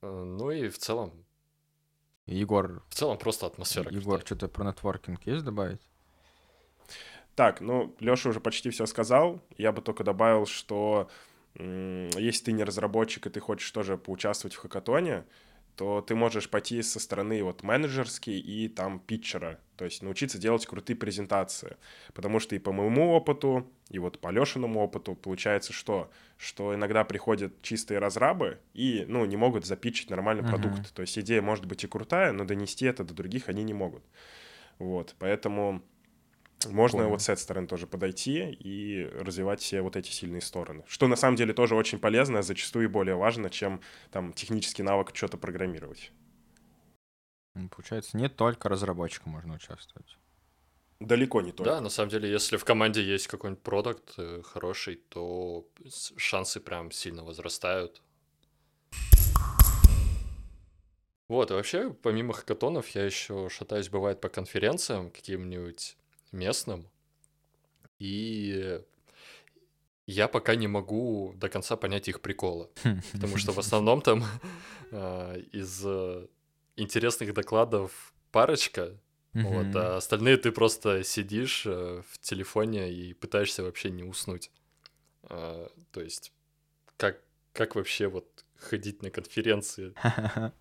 [0.00, 1.12] Ну и в целом,
[2.26, 3.90] Егор, в целом просто атмосфера.
[3.92, 5.82] Егор, что-то про нетворкинг есть добавить?
[7.36, 9.40] Так, ну, Лёша уже почти все сказал.
[9.58, 11.08] Я бы только добавил, что
[11.54, 15.24] если ты не разработчик и ты хочешь тоже поучаствовать в хакатоне,
[15.76, 20.64] то ты можешь пойти со стороны вот менеджерской и там питчера, то есть научиться делать
[20.66, 21.76] крутые презентации.
[22.14, 26.10] Потому что и по моему опыту, и вот по Лешиному опыту получается что?
[26.38, 30.50] Что иногда приходят чистые разрабы и, ну, не могут запитчить нормальный Мгм.
[30.50, 30.94] продукт.
[30.94, 34.02] То есть идея может быть и крутая, но донести это до других они не могут.
[34.78, 35.82] Вот, поэтому
[36.64, 37.10] можно Понял.
[37.10, 40.84] вот с этой стороны тоже подойти и развивать все вот эти сильные стороны.
[40.88, 45.10] Что на самом деле тоже очень полезно, а зачастую более важно, чем там технический навык
[45.14, 46.12] что-то программировать.
[47.54, 50.18] Ну, Получается, не только разработчикам можно участвовать.
[50.98, 51.74] Далеко не только.
[51.74, 55.66] Да, на самом деле, если в команде есть какой-нибудь продукт э, хороший, то
[56.16, 58.02] шансы прям сильно возрастают.
[61.28, 65.96] Вот, и вообще, помимо хакатонов, я еще шатаюсь, бывает, по конференциям каким-нибудь
[66.32, 66.88] местным.
[67.98, 68.80] И
[70.06, 72.70] я пока не могу до конца понять их прикола.
[73.12, 74.24] Потому что в основном там
[74.92, 76.26] а, из э,
[76.76, 78.96] интересных докладов парочка,
[79.32, 84.50] вот, а остальные ты просто сидишь э, в телефоне и пытаешься вообще не уснуть.
[85.28, 86.32] То есть,
[86.96, 87.20] как,
[87.52, 89.92] как вообще вот ходить на конференции?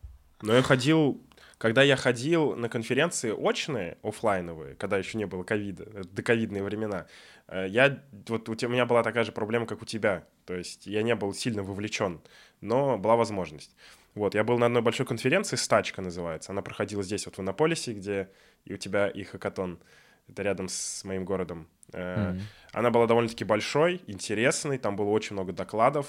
[0.41, 1.21] Но я ходил,
[1.57, 7.07] когда я ходил на конференции очные, оффлайновые, когда еще не было ковида, э, доковидные времена,
[7.47, 10.25] э, я, вот у, тебя, у меня была такая же проблема, как у тебя.
[10.45, 12.21] То есть я не был сильно вовлечен,
[12.61, 13.75] но была возможность.
[14.15, 16.51] Вот, я был на одной большой конференции, «Стачка» называется.
[16.51, 18.29] Она проходила здесь, вот в Иннополисе, где
[18.65, 19.79] и у тебя и хакатон.
[20.27, 21.67] Это рядом с моим городом.
[21.93, 22.41] Мгм.
[22.73, 26.07] Она была довольно-таки большой, интересной, там было очень много докладов,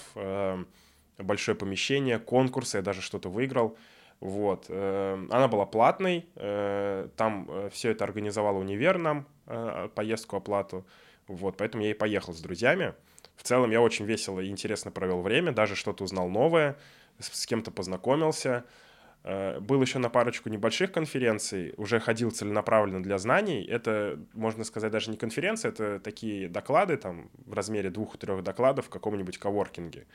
[1.18, 3.76] большое помещение, конкурсы, я даже что-то выиграл.
[4.20, 4.66] Вот.
[4.68, 10.86] э, Она была платной, э, там все это организовал универ нам, э, поездку, оплату.
[11.28, 12.94] Вот, поэтому я и поехал с друзьями.
[13.36, 16.76] В целом я очень весело и интересно провел время, даже что-то узнал новое,
[17.18, 18.64] с, кем-то познакомился.
[19.24, 23.64] Э, Был еще на парочку небольших конференций, уже ходил целенаправленно для знаний.
[23.64, 28.88] Это, можно сказать, даже не конференция, это такие доклады там в размере двух-трех докладов в
[28.88, 30.06] каком-нибудь коворкинге.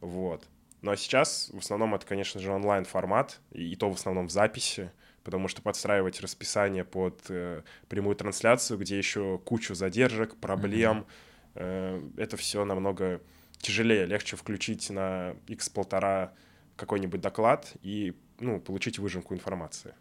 [0.00, 0.44] Вот.
[0.86, 4.30] Ну а сейчас в основном это, конечно же, онлайн-формат, и, и то в основном в
[4.30, 4.92] записи,
[5.24, 11.04] потому что подстраивать расписание под э, прямую трансляцию, где еще кучу задержек, проблем,
[11.56, 13.20] э, это все намного
[13.58, 16.32] тяжелее, легче включить на x полтора
[16.76, 19.92] какой-нибудь доклад и ну, получить выжимку информации.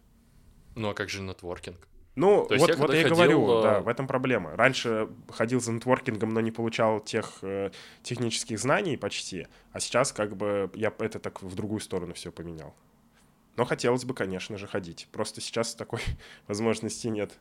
[0.75, 1.87] Ну а как же нетворкинг?
[2.15, 4.55] Ну, То вот, я вот я и ходил, говорю, э, да, в этом проблема.
[4.55, 7.71] Раньше ходил за нетворкингом, но не получал тех э,
[8.03, 12.73] технических знаний почти, а сейчас как бы я это так в другую сторону все поменял.
[13.57, 15.07] Но хотелось бы, конечно же, ходить.
[15.11, 15.99] Просто сейчас такой
[16.47, 17.33] возможности нет.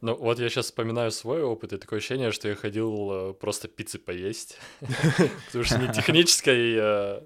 [0.00, 3.68] Ну вот я сейчас вспоминаю свой опыт, и такое ощущение, что я ходил э, просто
[3.68, 4.58] пиццы поесть.
[5.46, 7.22] Потому что ни технической, э,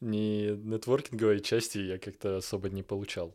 [0.00, 3.34] ни нетворкинговой части я как-то особо не получал.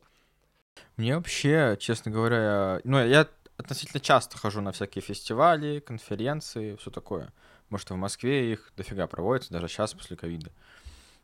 [0.97, 7.31] Мне вообще, честно говоря, ну, я относительно часто хожу на всякие фестивали, конференции, все такое.
[7.77, 10.51] что в Москве их дофига проводится, даже сейчас после ковида.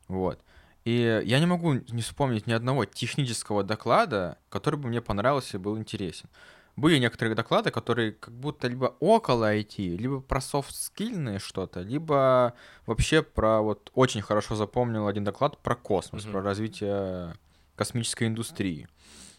[0.07, 0.39] Вот.
[0.83, 5.59] И я не могу не вспомнить ни одного технического доклада, который бы мне понравился и
[5.59, 6.27] был интересен.
[6.75, 12.53] Были некоторые доклады, которые как будто либо около IT, либо про софт-скильные что-то, либо
[12.85, 16.31] вообще про вот очень хорошо запомнил один доклад про космос, mm-hmm.
[16.31, 17.35] про развитие
[17.75, 18.87] космической индустрии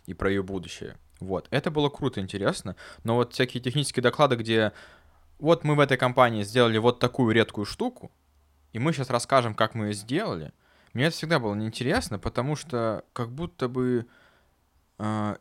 [0.06, 0.96] и про ее будущее.
[1.20, 1.46] Вот.
[1.50, 2.76] Это было круто, интересно.
[3.04, 4.72] Но вот всякие технические доклады, где
[5.38, 8.10] вот мы в этой компании сделали вот такую редкую штуку,
[8.72, 10.52] и мы сейчас расскажем, как мы ее сделали,
[10.94, 14.06] мне это всегда было неинтересно, потому что как будто бы
[14.98, 15.36] э,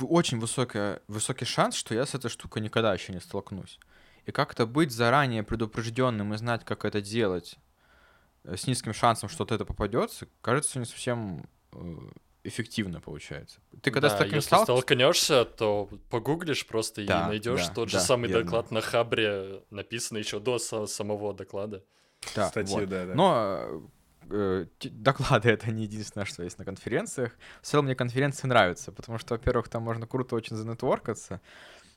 [0.00, 3.78] очень высокая, высокий шанс, что я с этой штукой никогда еще не столкнусь.
[4.24, 7.56] И как-то быть заранее предупрежденным и знать, как это делать
[8.44, 11.78] э, с низким шансом, что то это попадется, кажется не совсем э,
[12.44, 13.60] эффективно получается.
[13.82, 14.64] Ты когда да, с таким если стал...
[14.64, 18.44] столкнешься, то погуглишь просто да, и найдешь да, тот да, же самый верно.
[18.44, 21.84] доклад на Хабре, написанный еще до самого доклада.
[22.34, 22.88] Да, Статью, вот.
[22.88, 23.14] да, да.
[23.14, 23.82] Но
[24.30, 27.36] э, доклады это не единственное, что есть на конференциях.
[27.60, 31.40] В целом мне конференции нравятся, потому что, во-первых, там можно круто очень занетворкаться,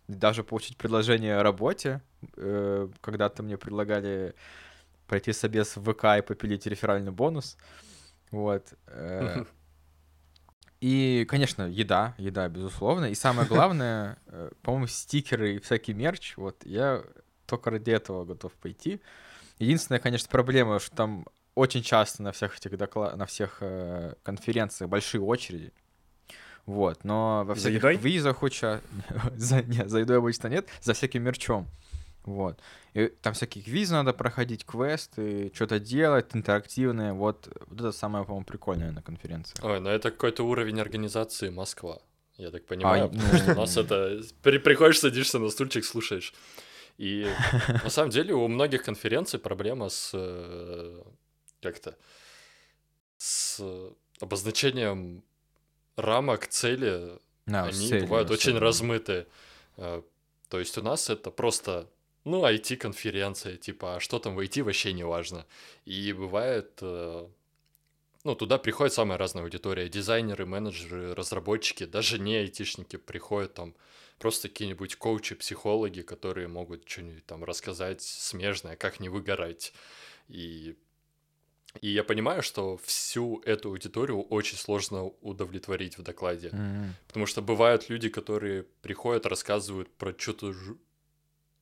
[0.07, 2.01] даже получить предложение о работе.
[2.37, 4.35] Э, когда-то мне предлагали
[5.07, 7.57] пройти собес в ВК и попилить реферальный бонус.
[8.31, 8.73] Вот.
[8.87, 9.45] Э,
[10.85, 13.05] и, конечно, еда, еда, безусловно.
[13.05, 16.37] И самое главное, э, по-моему, стикеры и всякий мерч.
[16.37, 17.01] Вот я
[17.47, 19.01] только ради этого готов пойти.
[19.57, 23.17] Единственная, конечно, проблема, что там очень часто на всех этих доклад...
[23.17, 25.73] на всех э, конференциях большие очереди.
[26.67, 28.81] Вот, но во всяких за визах уча...
[29.35, 29.63] за...
[29.63, 31.67] Нет, за едой обычно нет, за всяким мерчом.
[32.25, 32.59] Вот.
[32.93, 37.13] И там всяких виз надо проходить, квесты, что-то делать, интерактивные.
[37.13, 39.55] Вот, вот это самое, по-моему, прикольное на конференции.
[39.63, 41.99] Ой, ну это какой-то уровень организации Москва.
[42.37, 43.37] Я так понимаю, а, потому ну...
[43.37, 44.21] что у нас это...
[44.41, 46.33] Приходишь, садишься на стульчик, слушаешь.
[46.97, 47.27] И
[47.83, 51.03] на самом деле у многих конференций проблема с э,
[51.61, 51.97] как-то
[53.17, 53.61] с
[54.19, 55.23] обозначением
[55.95, 57.19] рамок цели.
[57.45, 59.27] Они бывают очень размытые.
[59.77, 60.01] Э,
[60.49, 61.89] то есть у нас это просто
[62.25, 65.45] ну, IT-конференция, типа, а что там в IT вообще не важно.
[65.85, 67.27] И бывает, э,
[68.23, 69.87] ну, туда приходит самая разная аудитория.
[69.87, 73.75] Дизайнеры, менеджеры, разработчики, даже не айтишники приходят там
[74.17, 79.71] просто какие-нибудь коучи, психологи, которые могут что-нибудь там рассказать смежное, как не выгорать.
[80.27, 80.75] И,
[81.81, 86.47] и я понимаю, что всю эту аудиторию очень сложно удовлетворить в докладе.
[86.47, 86.89] Mm-hmm.
[87.07, 90.53] Потому что бывают люди, которые приходят, рассказывают про что-то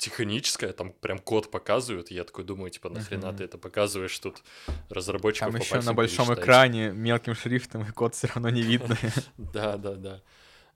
[0.03, 3.37] техническое, там прям код показывают, я такой думаю, типа, нахрена uh-huh.
[3.37, 4.43] ты это показываешь тут
[4.89, 8.97] разработчиков Там еще на большом экране мелким шрифтом, и код все равно не видно.
[9.37, 10.21] Да, да, да.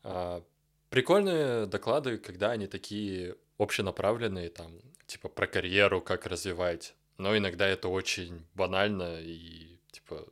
[0.03, 0.43] А,
[0.89, 4.71] прикольные доклады, когда они такие общенаправленные, там,
[5.07, 6.95] типа, про карьеру, как развивать.
[7.17, 10.25] Но иногда это очень банально, и, типа,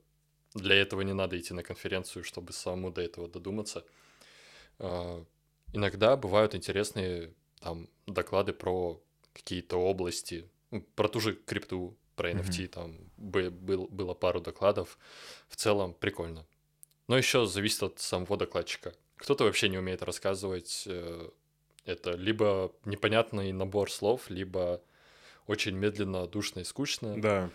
[0.54, 3.84] для этого не надо идти на конференцию, чтобы самому до этого додуматься.
[4.80, 5.26] А,
[5.74, 7.34] иногда бывают интересные
[7.66, 9.02] там доклады про
[9.34, 10.48] какие-то области,
[10.94, 12.68] про ту же крипту, про NFT, mm-hmm.
[12.68, 15.00] там был, было пару докладов.
[15.50, 16.46] В целом прикольно.
[17.08, 18.94] Но еще зависит от самого докладчика.
[19.16, 20.84] Кто-то вообще не умеет рассказывать.
[20.86, 21.30] Э,
[21.86, 24.80] это либо непонятный набор слов, либо
[25.48, 27.20] очень медленно, душно и скучно.
[27.20, 27.50] Да.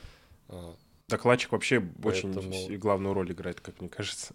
[0.49, 0.75] А,
[1.07, 2.49] Докладчик вообще Поэтому...
[2.49, 4.35] очень главную роль играет, как мне кажется.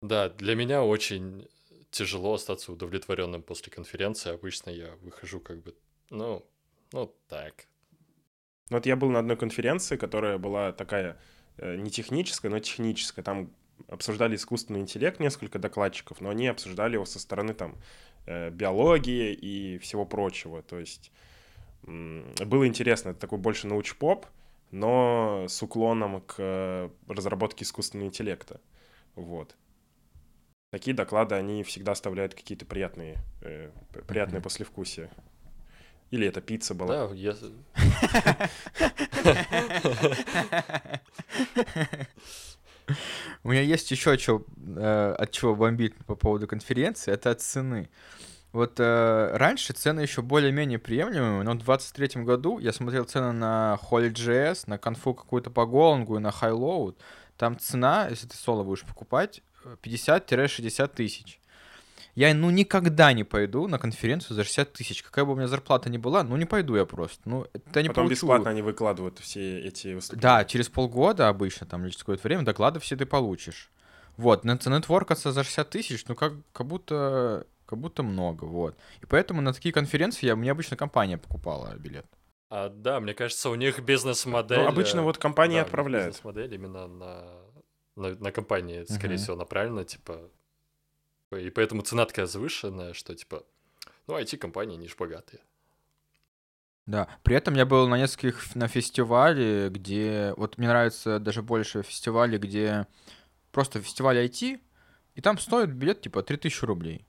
[0.00, 1.46] Да, для меня очень
[1.90, 4.32] тяжело остаться удовлетворенным после конференции.
[4.32, 5.74] Обычно я выхожу как бы,
[6.10, 6.44] ну,
[6.92, 7.66] ну так.
[8.70, 11.20] Вот я был на одной конференции, которая была такая
[11.56, 13.24] э, не техническая, но техническая.
[13.24, 13.52] Там
[13.88, 17.76] обсуждали искусственный интеллект несколько докладчиков, но они обсуждали его со стороны там
[18.26, 20.62] э, биологии и всего прочего.
[20.62, 21.10] То есть
[21.82, 24.26] было интересно, это такой больше научпоп,
[24.70, 28.60] но с уклоном к э, разработке искусственного интеллекта.
[29.16, 29.56] Вот
[30.70, 33.70] такие доклады, они всегда оставляют какие-то приятные, э,
[34.06, 34.44] приятные mm-hmm.
[34.44, 35.10] послевкусия.
[36.10, 37.08] Или это пицца была?
[37.08, 37.34] Да, я...
[43.44, 44.44] У меня есть еще что,
[44.76, 47.88] э, от чего бомбить по поводу конференции, это от цены.
[48.52, 53.78] Вот э, раньше цены еще более-менее приемлемые, но в 23 году я смотрел цены на
[53.90, 56.96] Holy.js, на конфу какую-то по Голангу и на Highload.
[57.40, 59.42] Там цена, если ты соло будешь покупать,
[59.82, 61.40] 50-60 тысяч.
[62.14, 65.02] Я, ну, никогда не пойду на конференцию за 60 тысяч.
[65.02, 67.22] Какая бы у меня зарплата ни была, ну, не пойду я просто.
[67.24, 68.10] Ну, это не Потом получу.
[68.10, 70.20] бесплатно они выкладывают все эти выступления.
[70.20, 73.70] Да, через полгода обычно, там, через какое-то время, доклады все ты получишь.
[74.18, 78.76] Вот, на нетворкаться за 60 тысяч, ну, как, как будто как будто много, вот.
[79.00, 82.04] И поэтому на такие конференции я, мне обычно компания покупала билет.
[82.50, 84.58] А, да, мне кажется, у них бизнес-модель...
[84.58, 86.08] Ну, обычно вот компании да, отправляют.
[86.08, 87.24] бизнес-модель именно на,
[87.94, 89.18] на, на компании, скорее uh-huh.
[89.18, 90.30] всего, направлена, типа...
[91.30, 93.44] И поэтому цена такая завышенная, что, типа,
[94.08, 95.40] ну, IT-компании, не ж богатые.
[96.86, 100.34] Да, при этом я был на нескольких на фестивале, где...
[100.36, 102.88] Вот мне нравится даже больше фестивали, где
[103.52, 104.60] просто фестиваль IT,
[105.14, 107.06] и там стоит билет типа 3000 рублей.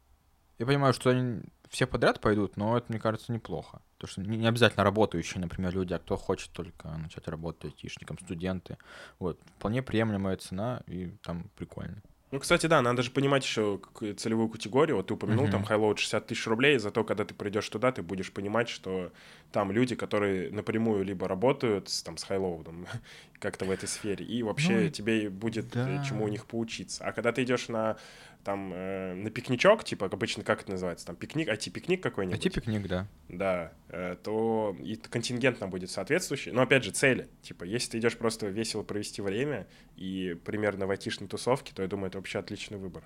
[0.59, 3.81] Я понимаю, что они все подряд пойдут, но это, мне кажется, неплохо.
[4.01, 8.77] Потому что не обязательно работающие, например, люди, а кто хочет только начать работать айтишником, студенты.
[9.19, 12.01] Вот, вполне приемлемая цена, и там прикольно.
[12.31, 13.79] Ну, кстати, да, надо же понимать еще
[14.17, 14.95] целевую категорию.
[14.95, 15.51] Вот ты упомянул mm-hmm.
[15.51, 19.11] там Highload 60 тысяч рублей, зато когда ты придешь туда, ты будешь понимать, что
[19.51, 22.87] там люди, которые напрямую либо работают с, там, с Highload,
[23.39, 26.03] как-то в этой сфере, и вообще ну, тебе будет э, да.
[26.05, 27.03] чему у них поучиться.
[27.03, 27.97] А когда ты идешь на
[28.43, 32.45] там э, на пикничок, типа обычно как это называется, там пикник, IT-пикник какой-нибудь.
[32.45, 33.07] IT-пикник, да.
[33.29, 36.51] Да, э, то и контингент там будет соответствующий.
[36.51, 37.29] Но опять же, цели.
[37.41, 41.87] Типа, если ты идешь просто весело провести время и примерно в айтишной тусовке, то я
[41.87, 43.03] думаю, это вообще отличный выбор.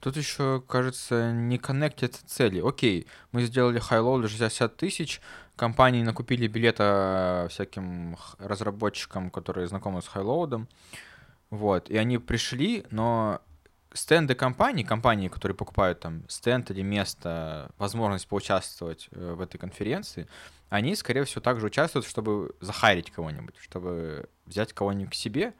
[0.00, 2.60] Тут еще, кажется, не коннектятся цели.
[2.60, 5.20] Окей, мы сделали хайлоу 60 тысяч,
[5.56, 10.68] компании накупили билета всяким разработчикам, которые знакомы с highload ом,
[11.50, 13.40] вот, и они пришли, но
[13.94, 20.28] стенды компаний, компании, которые покупают там стенд или место, возможность поучаствовать э, в этой конференции,
[20.68, 25.52] они, скорее всего, также участвуют, чтобы захайрить кого-нибудь, чтобы взять кого-нибудь к себе.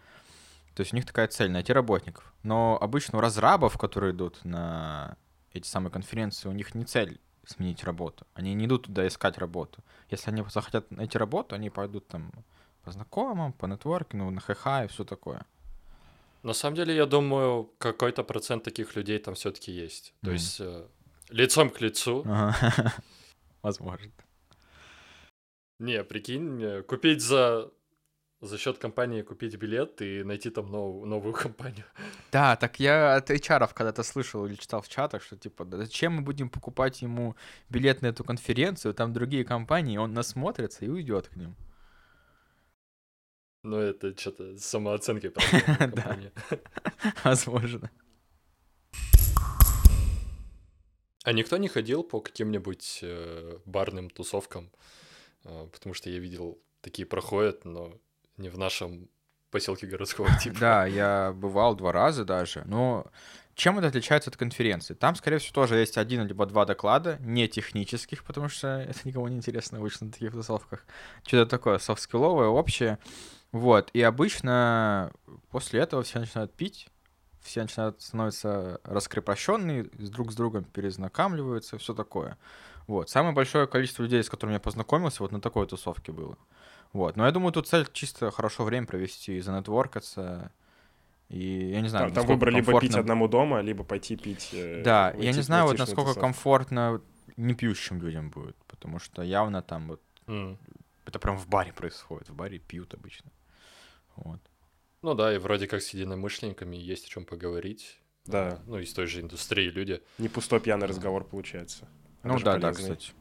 [0.75, 2.33] То есть у них такая цель— найти работников.
[2.43, 5.17] Но обычно у разрабов, которые идут на
[5.53, 8.27] эти самые конференции, у них не цель сменить работу.
[8.35, 9.85] Они не идут туда искать работу.
[10.09, 12.33] Если они захотят найти работу, они пойдут там
[12.83, 15.45] по знакомым, по нетворкингу, на ХХ и все такое.
[16.43, 20.15] На самом деле, я думаю, какой-то процент таких людей там все-таки есть.
[20.23, 20.33] То mm.
[20.33, 20.87] есть э,
[21.31, 22.25] лицом к лицу.
[23.63, 24.11] Возможно.
[25.79, 27.71] Не, прикинь, купить за
[28.43, 31.85] за счет компании купить билет и найти там нов, новую компанию.
[32.33, 36.15] Да, так я от HR когда-то слышал или читал в чатах, что типа, да зачем
[36.15, 37.37] мы будем покупать ему
[37.71, 41.55] билет на эту конференцию, там другие компании, он насмотрится и уйдет к ним.
[43.63, 45.33] Ну, это что-то самооценки
[45.95, 46.19] Да,
[47.25, 47.91] возможно.
[51.25, 54.73] А никто не ходил по каким-нибудь э, барным тусовкам?
[55.45, 57.93] Э, потому что я видел, такие проходят, но
[58.37, 59.09] не в нашем
[59.53, 60.59] поселке городского типа.
[60.59, 63.07] Да, я бывал два раза даже, но
[63.55, 64.95] чем это отличается от конференции?
[64.95, 69.29] Там, скорее всего, тоже есть один либо два доклада, не технических, потому что это никому
[69.29, 70.85] не интересно обычно на таких тусовках.
[71.25, 72.99] Что-то такое софт-скилловое, общее.
[73.53, 75.13] Вот, и обычно
[75.51, 76.89] после этого все начинают пить,
[77.43, 82.39] все начинают становиться раскрепощенные, друг с другом перезнакомливаются, все такое.
[82.87, 83.11] Вот.
[83.11, 86.37] Самое большое количество людей, с которыми я познакомился, вот на такой тусовке было.
[86.93, 87.17] Вот.
[87.17, 90.53] Но я думаю, тут цель чисто хорошо время провести, занетворкаться.
[91.29, 92.71] И я не знаю, Там, там выбор комфортно...
[92.73, 94.51] либо пить одному дома, либо пойти пить...
[94.53, 96.21] Э, да, я не знаю, вот насколько тусовку.
[96.21, 97.01] комфортно
[97.37, 100.03] не пьющим людям будет, потому что явно там вот...
[100.27, 100.59] Mm.
[101.07, 103.31] Это прям в баре происходит, в баре пьют обычно.
[104.17, 104.41] Вот.
[105.03, 107.99] Ну да, и вроде как с единомышленниками есть о чем поговорить.
[108.25, 108.61] Да.
[108.67, 110.01] Ну, из той же индустрии люди.
[110.19, 111.89] Не пустой пьяный разговор получается.
[112.23, 113.13] Ну да, да, кстати.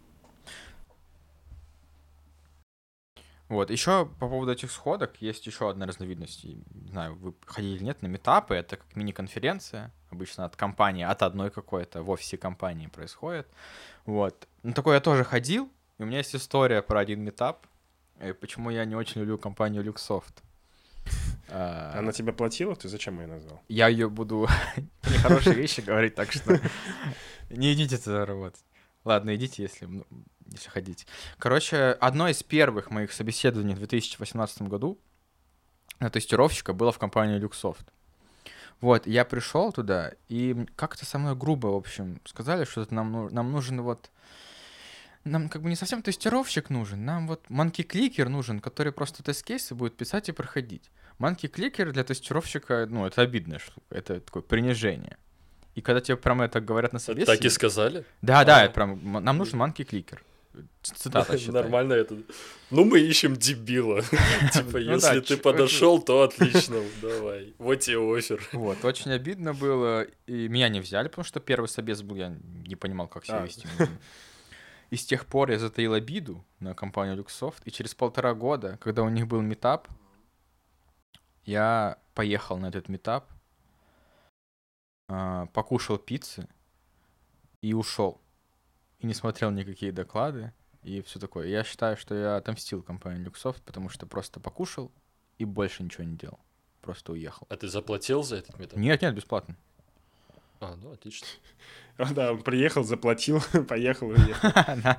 [3.52, 6.46] Вот, еще по поводу этих сходок есть еще одна разновидность.
[6.46, 8.56] Не знаю, вы ходили или нет, на метапы.
[8.56, 13.50] Это как мини-конференция, обычно от компании, от одной какой-то, в офисе компании происходит.
[14.06, 14.48] Вот.
[14.64, 17.68] На такой я тоже ходил, и у меня есть история про один метап,
[18.24, 20.44] и почему я не очень люблю компанию Luxoft.
[21.52, 22.76] А, Она тебе платила?
[22.76, 23.62] Ты зачем ее назвал?
[23.68, 24.47] Я ее буду
[25.04, 26.60] нехорошие вещи говорить, так что
[27.49, 28.64] не идите туда работать.
[29.04, 30.06] Ладно, идите, если, ну,
[30.52, 31.06] если ходите.
[31.38, 34.97] Короче, одно из первых моих собеседований в 2018 году
[35.99, 37.86] на тестировщика было в компании Luxoft.
[38.80, 43.52] Вот, я пришел туда, и как-то со мной грубо, в общем, сказали, что нам, нам
[43.52, 44.10] нужен вот
[45.24, 49.95] нам как бы не совсем тестировщик нужен, нам вот манки-кликер нужен, который просто тест-кейсы будет
[49.95, 50.89] писать и проходить.
[51.18, 55.18] Манки-кликер для тестировщика, ну, это обидная штука, это такое принижение.
[55.76, 57.38] И когда тебе прям это говорят на собеседовании...
[57.38, 58.03] Так и сказали?
[58.22, 58.45] Да, а.
[58.45, 60.22] да, это прям, нам нужен манки-кликер.
[60.82, 62.18] Цитата Нормально это.
[62.72, 64.01] Ну, мы ищем дебила.
[64.53, 67.53] Типа, ну если ты подошел, то отлично, давай.
[67.57, 68.41] Вот тебе офер.
[68.51, 70.07] Вот, очень обидно было.
[70.28, 72.36] И меня не взяли, потому что первый собес был, я
[72.68, 73.45] не понимал, как себя а.
[73.45, 73.68] вести.
[74.89, 77.62] И с тех пор я затаил обиду на компанию Luxoft.
[77.64, 79.88] И через полтора года, когда у них был метап,
[81.44, 83.32] я поехал на этот метап,
[85.08, 86.48] а, покушал пиццы
[87.62, 88.22] и ушел.
[89.00, 90.54] И не смотрел никакие доклады.
[90.84, 91.48] и все такое.
[91.48, 94.92] Я считаю, что я отомстил компании Люксофт, потому что просто покушал
[95.38, 96.39] и больше ничего не делал.
[96.82, 97.46] Просто уехал.
[97.50, 98.78] А ты заплатил за этот метод?
[98.78, 99.56] Нет, нет, бесплатно.
[100.62, 101.28] А, ну отлично.
[102.16, 104.49] Да, он приехал, заплатил, поехал, уехал.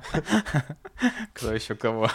[1.33, 2.09] Кто еще кого?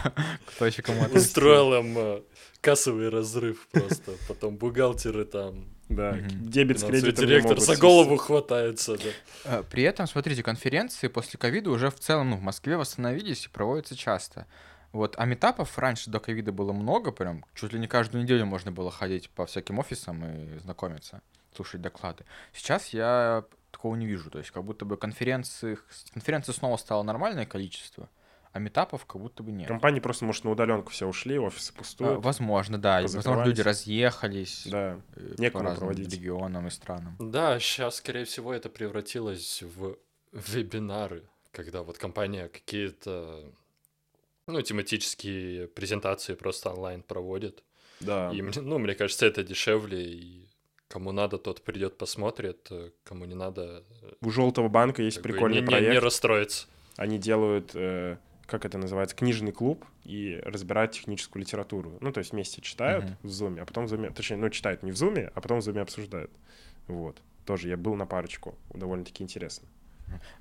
[0.47, 1.05] Кто еще кому?
[1.13, 2.23] Устроил им э,
[2.63, 4.13] кассовый разрыв просто.
[4.29, 9.11] Потом бухгалтеры там, Да, дебет с кредитом директор за голову хватается, да.
[9.45, 13.49] Э, При этом, смотрите, конференции после ковида уже в целом ну, в Москве восстановились и
[13.51, 14.47] проводятся часто.
[14.93, 18.73] Вот, а метапов раньше до ковида было много, прям чуть ли не каждую неделю можно
[18.73, 21.21] было ходить по всяким офисам и знакомиться,
[21.59, 22.25] слушать доклады.
[22.53, 25.77] Сейчас я такого не вижу, то есть как будто бы конференции,
[26.15, 28.09] конференции снова стало нормальное количество,
[28.53, 29.67] а метапов как будто бы нет.
[29.69, 32.25] Компании просто, может, на удаленку все ушли, офисы А, пустуют.
[32.25, 35.01] Возможно, да, возможно, люди разъехались Да.
[35.17, 36.13] э, некому по разным проводить.
[36.15, 37.17] регионам и странам.
[37.19, 39.97] Да, сейчас, скорее всего, это превратилось в
[40.33, 43.53] вебинары, когда вот компания какие-то,
[44.47, 47.65] ну, тематические презентации просто онлайн проводит.
[48.01, 48.31] Да.
[48.33, 50.48] И, мне- ну, мне кажется, это дешевле, и
[50.89, 55.57] кому надо, тот придет, посмотрит, э, кому не надо, э, У Желтого банка есть прикольный
[55.59, 55.93] не, не- проект.
[55.93, 56.67] не расстроится.
[56.97, 58.17] Они делают, э,
[58.47, 61.99] как это называется, книжный клуб и разбирают техническую литературу.
[62.01, 63.17] Ну, то есть вместе читают Мгм.
[63.23, 65.63] в зуме, а потом в зуме, точнее, ну, читают не в зуме, а потом в
[65.63, 66.31] зуме обсуждают.
[66.87, 67.21] Вот.
[67.45, 69.69] Тоже я был на парочку, довольно-таки интересно.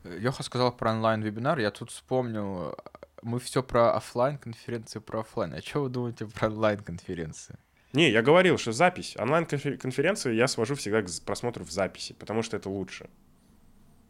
[0.04, 2.74] Леха сказал про онлайн-вебинар, я тут вспомнил, э,
[3.22, 5.54] мы все про оффлайн конференции про оффлайн.
[5.54, 7.58] А что вы думаете про онлайн-конференции?
[7.94, 9.16] Не, я говорил, что запись.
[9.18, 13.10] Онлайн-конференцию я свожу всегда к просмотру в записи, потому что это лучше.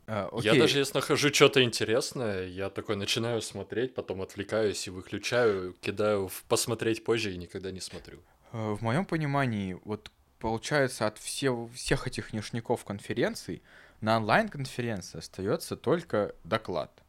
[0.07, 5.73] А, Я даже если нахожу что-то интересное, я такой начинаю смотреть, потом отвлекаюсь и выключаю,
[5.81, 8.19] кидаю в посмотреть позже и никогда не смотрю.
[8.53, 10.09] э, в моем понимании, вот
[10.39, 13.61] получается от все- всех этих ништяков конференций
[14.01, 17.03] на онлайн-конференции остается только доклад,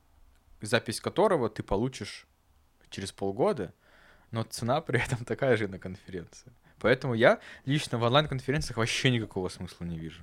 [0.60, 2.26] запись которого ты получишь
[2.90, 3.72] через полгода,
[4.30, 6.52] но цена при этом такая же на конференции.
[6.80, 10.22] Поэтому я лично в онлайн-конференциях вообще никакого смысла не вижу.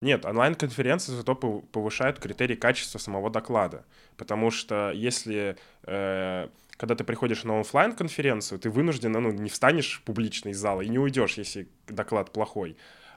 [0.00, 3.84] Нет, онлайн-конференции зато пов- повышают критерий качества самого доклада.
[4.16, 10.50] Потому что если, э, когда ты приходишь на оффлайн-конференцию, ты вынужден, ну, не встанешь публично
[10.50, 12.76] из зала и не уйдешь, если доклад плохой.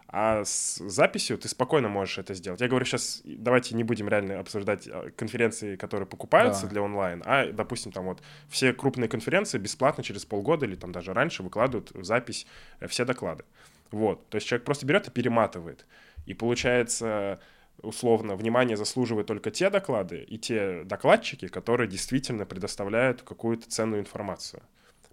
[0.09, 2.61] А с записью ты спокойно можешь это сделать.
[2.61, 6.69] Я говорю сейчас, давайте не будем реально обсуждать э, конференции, которые покупаются Да.
[6.69, 11.13] для онлайн, а, допустим, там вот все крупные конференции бесплатно через полгода или там даже
[11.13, 12.47] раньше выкладывают в запись
[12.79, 13.43] э, все доклады.
[13.91, 15.85] Вот, то есть человек просто берет и перематывает.
[16.25, 17.39] И получается,
[17.81, 24.61] условно, внимание заслуживают только те доклады и те докладчики, которые действительно предоставляют какую-то ценную информацию.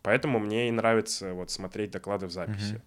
[0.02, 2.74] Поэтому мне и нравится вот смотреть доклады в записи.
[2.74, 2.82] Мгм.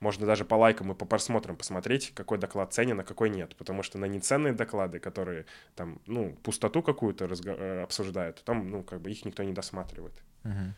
[0.00, 3.56] Можно даже по лайкам и по просмотрам посмотреть, какой доклад ценен, а какой нет.
[3.56, 8.82] Потому что на неценные доклады, которые там, ну, пустоту какую-то разго- э, обсуждают, там, ну,
[8.82, 10.14] как бы их никто не досматривает.
[10.44, 10.74] Мгм.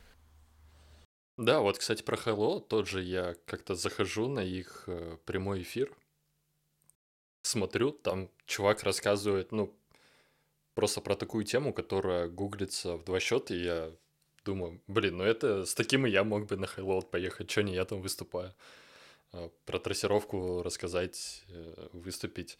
[1.37, 5.93] Да, вот, кстати, про Hello, тот же я как-то захожу на их э, прямой эфир,
[7.43, 9.75] смотрю, там чувак рассказывает, ну,
[10.75, 13.91] просто про такую тему, которая гуглится в два счета, и я
[14.45, 17.75] думаю, блин, ну это с таким и я мог бы на Hello поехать, что не
[17.75, 18.55] я там выступаю.
[19.33, 22.59] А, Про трассировку рассказать, э, выступить.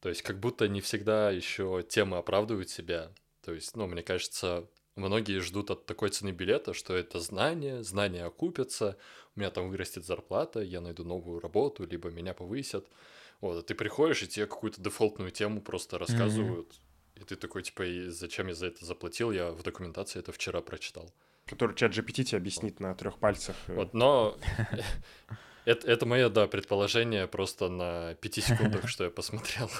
[0.00, 3.10] То есть как будто не всегда еще темы оправдывают себя.
[3.42, 8.24] То есть, ну, мне кажется, многие ждут от такой цены билета, что это знание, знания
[8.24, 8.96] окупятся,
[9.36, 12.86] у меня там вырастет зарплата, я найду новую работу, либо меня повысят.
[13.40, 16.78] Вот, а ты приходишь, и тебе какую-то дефолтную тему просто рассказывают,
[17.14, 19.30] и ты такой, типа, и зачем я за это заплатил?
[19.30, 21.10] Я в документации это вчера прочитал.
[21.46, 23.56] Который чат GPT тебе объяснит на трех пальцах.
[23.66, 24.38] э, Вот, но
[25.64, 29.70] это, это мое, да, предположение просто на пяти секундах, что я посмотрел.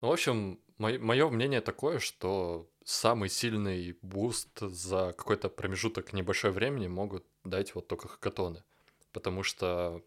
[0.00, 6.88] Ну, в общем, мое мнение такое, что самый сильный boost за какой-то промежуток небольшой времени
[6.88, 8.62] могут дать вот только хакатоны.
[9.12, 10.02] Потому что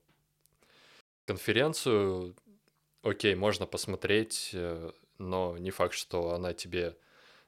[1.25, 2.35] конференцию,
[3.01, 6.97] окей, можно посмотреть, э, но не факт, что она тебе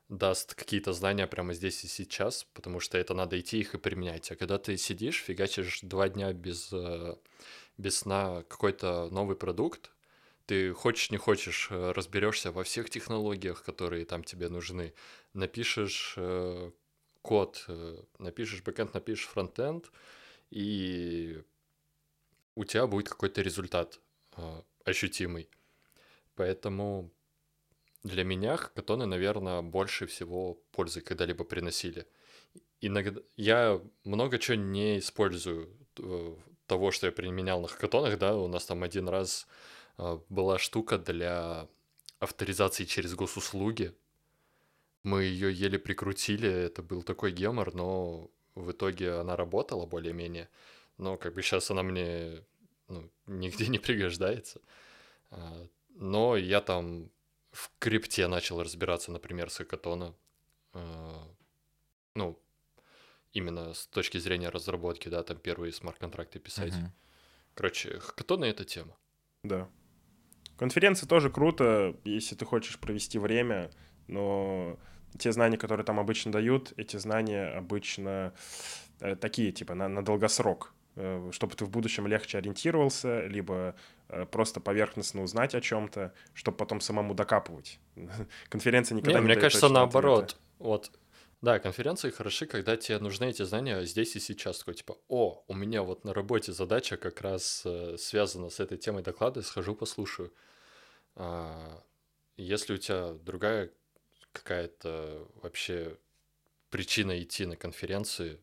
[0.09, 4.31] даст какие-то знания прямо здесь и сейчас, потому что это надо идти их и применять.
[4.31, 7.15] А когда ты сидишь, фигачишь два дня без, э,
[7.77, 9.91] без сна какой-то новый продукт,
[10.47, 14.93] ты хочешь не хочешь, э, разберешься во всех технологиях, которые там тебе нужны,
[15.33, 16.71] напишешь э,
[17.21, 17.67] код,
[18.17, 19.91] напишешь бэкэнд, напишешь фронтенд,
[20.49, 21.43] и
[22.55, 23.99] у тебя будет какой-то результат
[24.85, 25.49] ощутимый.
[26.35, 27.11] Поэтому
[28.03, 32.07] для меня хакатоны, наверное, больше всего пользы когда-либо приносили.
[32.81, 36.35] Иногда я много чего не использую э,
[36.65, 39.47] того, что я применял на хакатонах, да, у нас там один раз
[39.97, 41.67] э, была штука для
[42.19, 43.93] авторизации через госуслуги.
[45.03, 50.49] Мы ее еле прикрутили, это был такой гемор, но в итоге она работала более-менее.
[50.97, 52.43] Но как бы сейчас она мне
[52.87, 54.61] ну, нигде не пригождается.
[55.31, 57.09] А, но я там
[57.51, 60.15] в крипте начал разбираться, например, с хакатона.
[60.73, 61.27] А,
[62.15, 62.39] ну,
[63.33, 66.73] именно с точки зрения разработки, да, там первые смарт-контракты писать.
[66.73, 66.93] Мгм.
[67.53, 68.95] Короче, хакатоны— это тема.
[69.43, 69.69] Да.
[70.57, 73.71] Конференции тоже круто, если ты хочешь провести время,
[74.07, 74.77] но
[75.17, 78.33] те знания, которые там обычно дают, эти знания обычно
[78.99, 80.73] э, такие, типа, на, на долгосрок,
[81.31, 83.75] чтобы ты в будущем легче ориентировался, либо
[84.09, 87.79] э, просто поверхностно узнать о чем-то, чтобы потом самому докапывать.
[88.49, 90.37] Конференция никогда Не, не мне кажется, наоборот.
[90.57, 90.91] Вот,
[91.41, 94.59] да, конференции хороши, когда тебе нужны эти знания здесь и сейчас.
[94.59, 98.77] Такой, типа, о, у меня вот на работе задача как раз э, связана с этой
[98.77, 100.33] темой доклада, схожу послушаю.
[101.15, 101.81] А,
[102.35, 103.71] если у тебя другая
[104.33, 105.97] какая-то вообще
[106.69, 108.39] причина идти на конференции,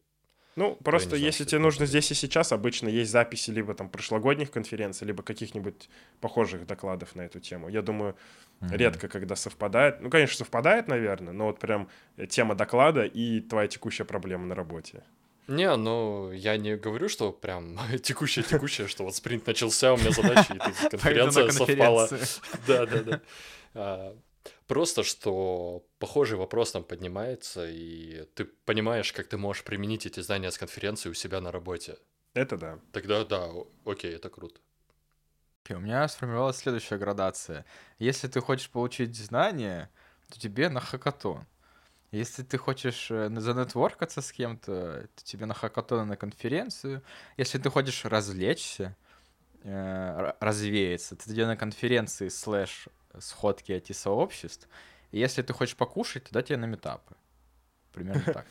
[0.57, 4.51] Ну, просто знаю, если тебе нужно здесь и сейчас, обычно есть записи либо там прошлогодних
[4.51, 5.91] конференций, либо каких-нибудь
[6.21, 7.69] похожих докладов на эту тему.
[7.69, 8.17] Я думаю,
[8.61, 10.01] редко, когда совпадает.
[10.01, 14.55] Ну, конечно, совпадает, наверное, но вот прям э, тема доклада и твоя текущая проблема на
[14.55, 15.03] работе.
[15.47, 20.55] Не, ну, я не говорю, что прям текущее-текущее, что вот спринт начался, у меня задача,
[20.55, 20.59] и
[20.91, 22.09] конференция совпала.
[22.09, 23.23] конференцию.
[24.67, 30.51] Просто, что похожий вопрос там поднимается, и ты понимаешь, как ты можешь применить эти знания
[30.51, 31.99] с конференции у себя на работе.
[32.35, 32.79] Это да.
[32.93, 33.51] Тогда да,
[33.85, 34.61] окей, это круто.
[35.69, 37.65] У меня сформировалась следующая градация.
[37.99, 39.91] Если ты хочешь получить знания,
[40.31, 41.47] то тебе на хакатон.
[42.13, 47.03] Если ты хочешь э, занетворкаться с кем-то, то тебе на хакатон на конференцию.
[47.37, 48.97] Если ты хочешь развлечься,
[49.65, 52.89] э, р- развеяться, то тебе на конференции слэш
[53.21, 54.69] сходки IT-сообществ.
[55.13, 57.15] И если ты хочешь покушать, тогда тебе на метапы.
[57.93, 58.47] Примерно так.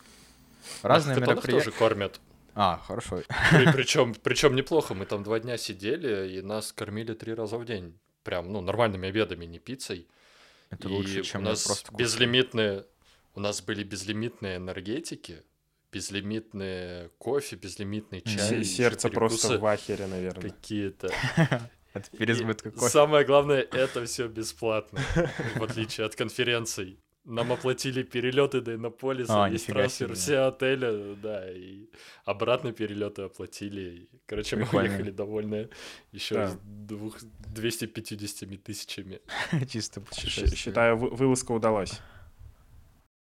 [0.82, 1.52] Разные мероприятия.
[1.52, 2.20] тоже кормят.
[2.56, 3.22] А, хорошо.
[3.52, 4.94] Причем, причем неплохо.
[4.94, 8.00] Мы там два дня сидели, и нас кормили три раза в день.
[8.24, 10.08] Прям, ну, нормальными обедами, не пиццей.
[10.70, 12.86] Это И лучше, чем у нас просто безлимитные...
[13.36, 15.44] У нас были безлимитные энергетики,
[15.92, 18.64] безлимитные кофе, безлимитный чай.
[18.64, 20.50] Сердце просто в ахере, наверное.
[20.50, 21.12] какие-то.
[21.96, 22.90] От переизбытка И кофе.
[22.90, 25.00] Самое главное, это все бесплатно,
[25.56, 27.00] в отличие от конференций.
[27.24, 30.16] Нам оплатили перелеты до Иннополиса, А, весь трансфер, себе.
[30.16, 31.88] все отели, да, и
[32.24, 34.08] обратно перелеты оплатили.
[34.28, 34.90] Короче, мы Прикольно.
[34.90, 35.70] уехали довольные
[36.12, 36.50] еще Да.
[36.50, 37.18] с двух,
[37.48, 39.22] 250 тысячами.
[39.68, 40.04] Чисто.
[40.14, 42.00] Считаю, вы- вылазка удалась.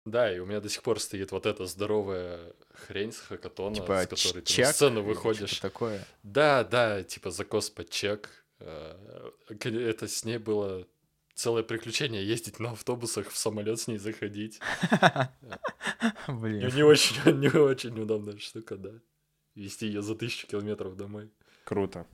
[0.06, 2.40] Да, и у меня до сих пор стоит вот эта здоровая
[2.88, 5.60] хрень с хакатона, Типа с которой ты чек на сцену выходишь.
[5.60, 6.04] такое.
[6.24, 8.43] Да, да, типа закос под чек.
[8.64, 10.88] Э, Это с ней было
[11.36, 14.60] целое приключение ездить на автобусах, в самолет с ней заходить.
[16.28, 16.72] Блин.
[16.76, 18.92] не очень, не очень удобная штука, да.
[19.56, 21.32] Вести ее за тысячу километров домой.
[21.66, 22.08] Круто.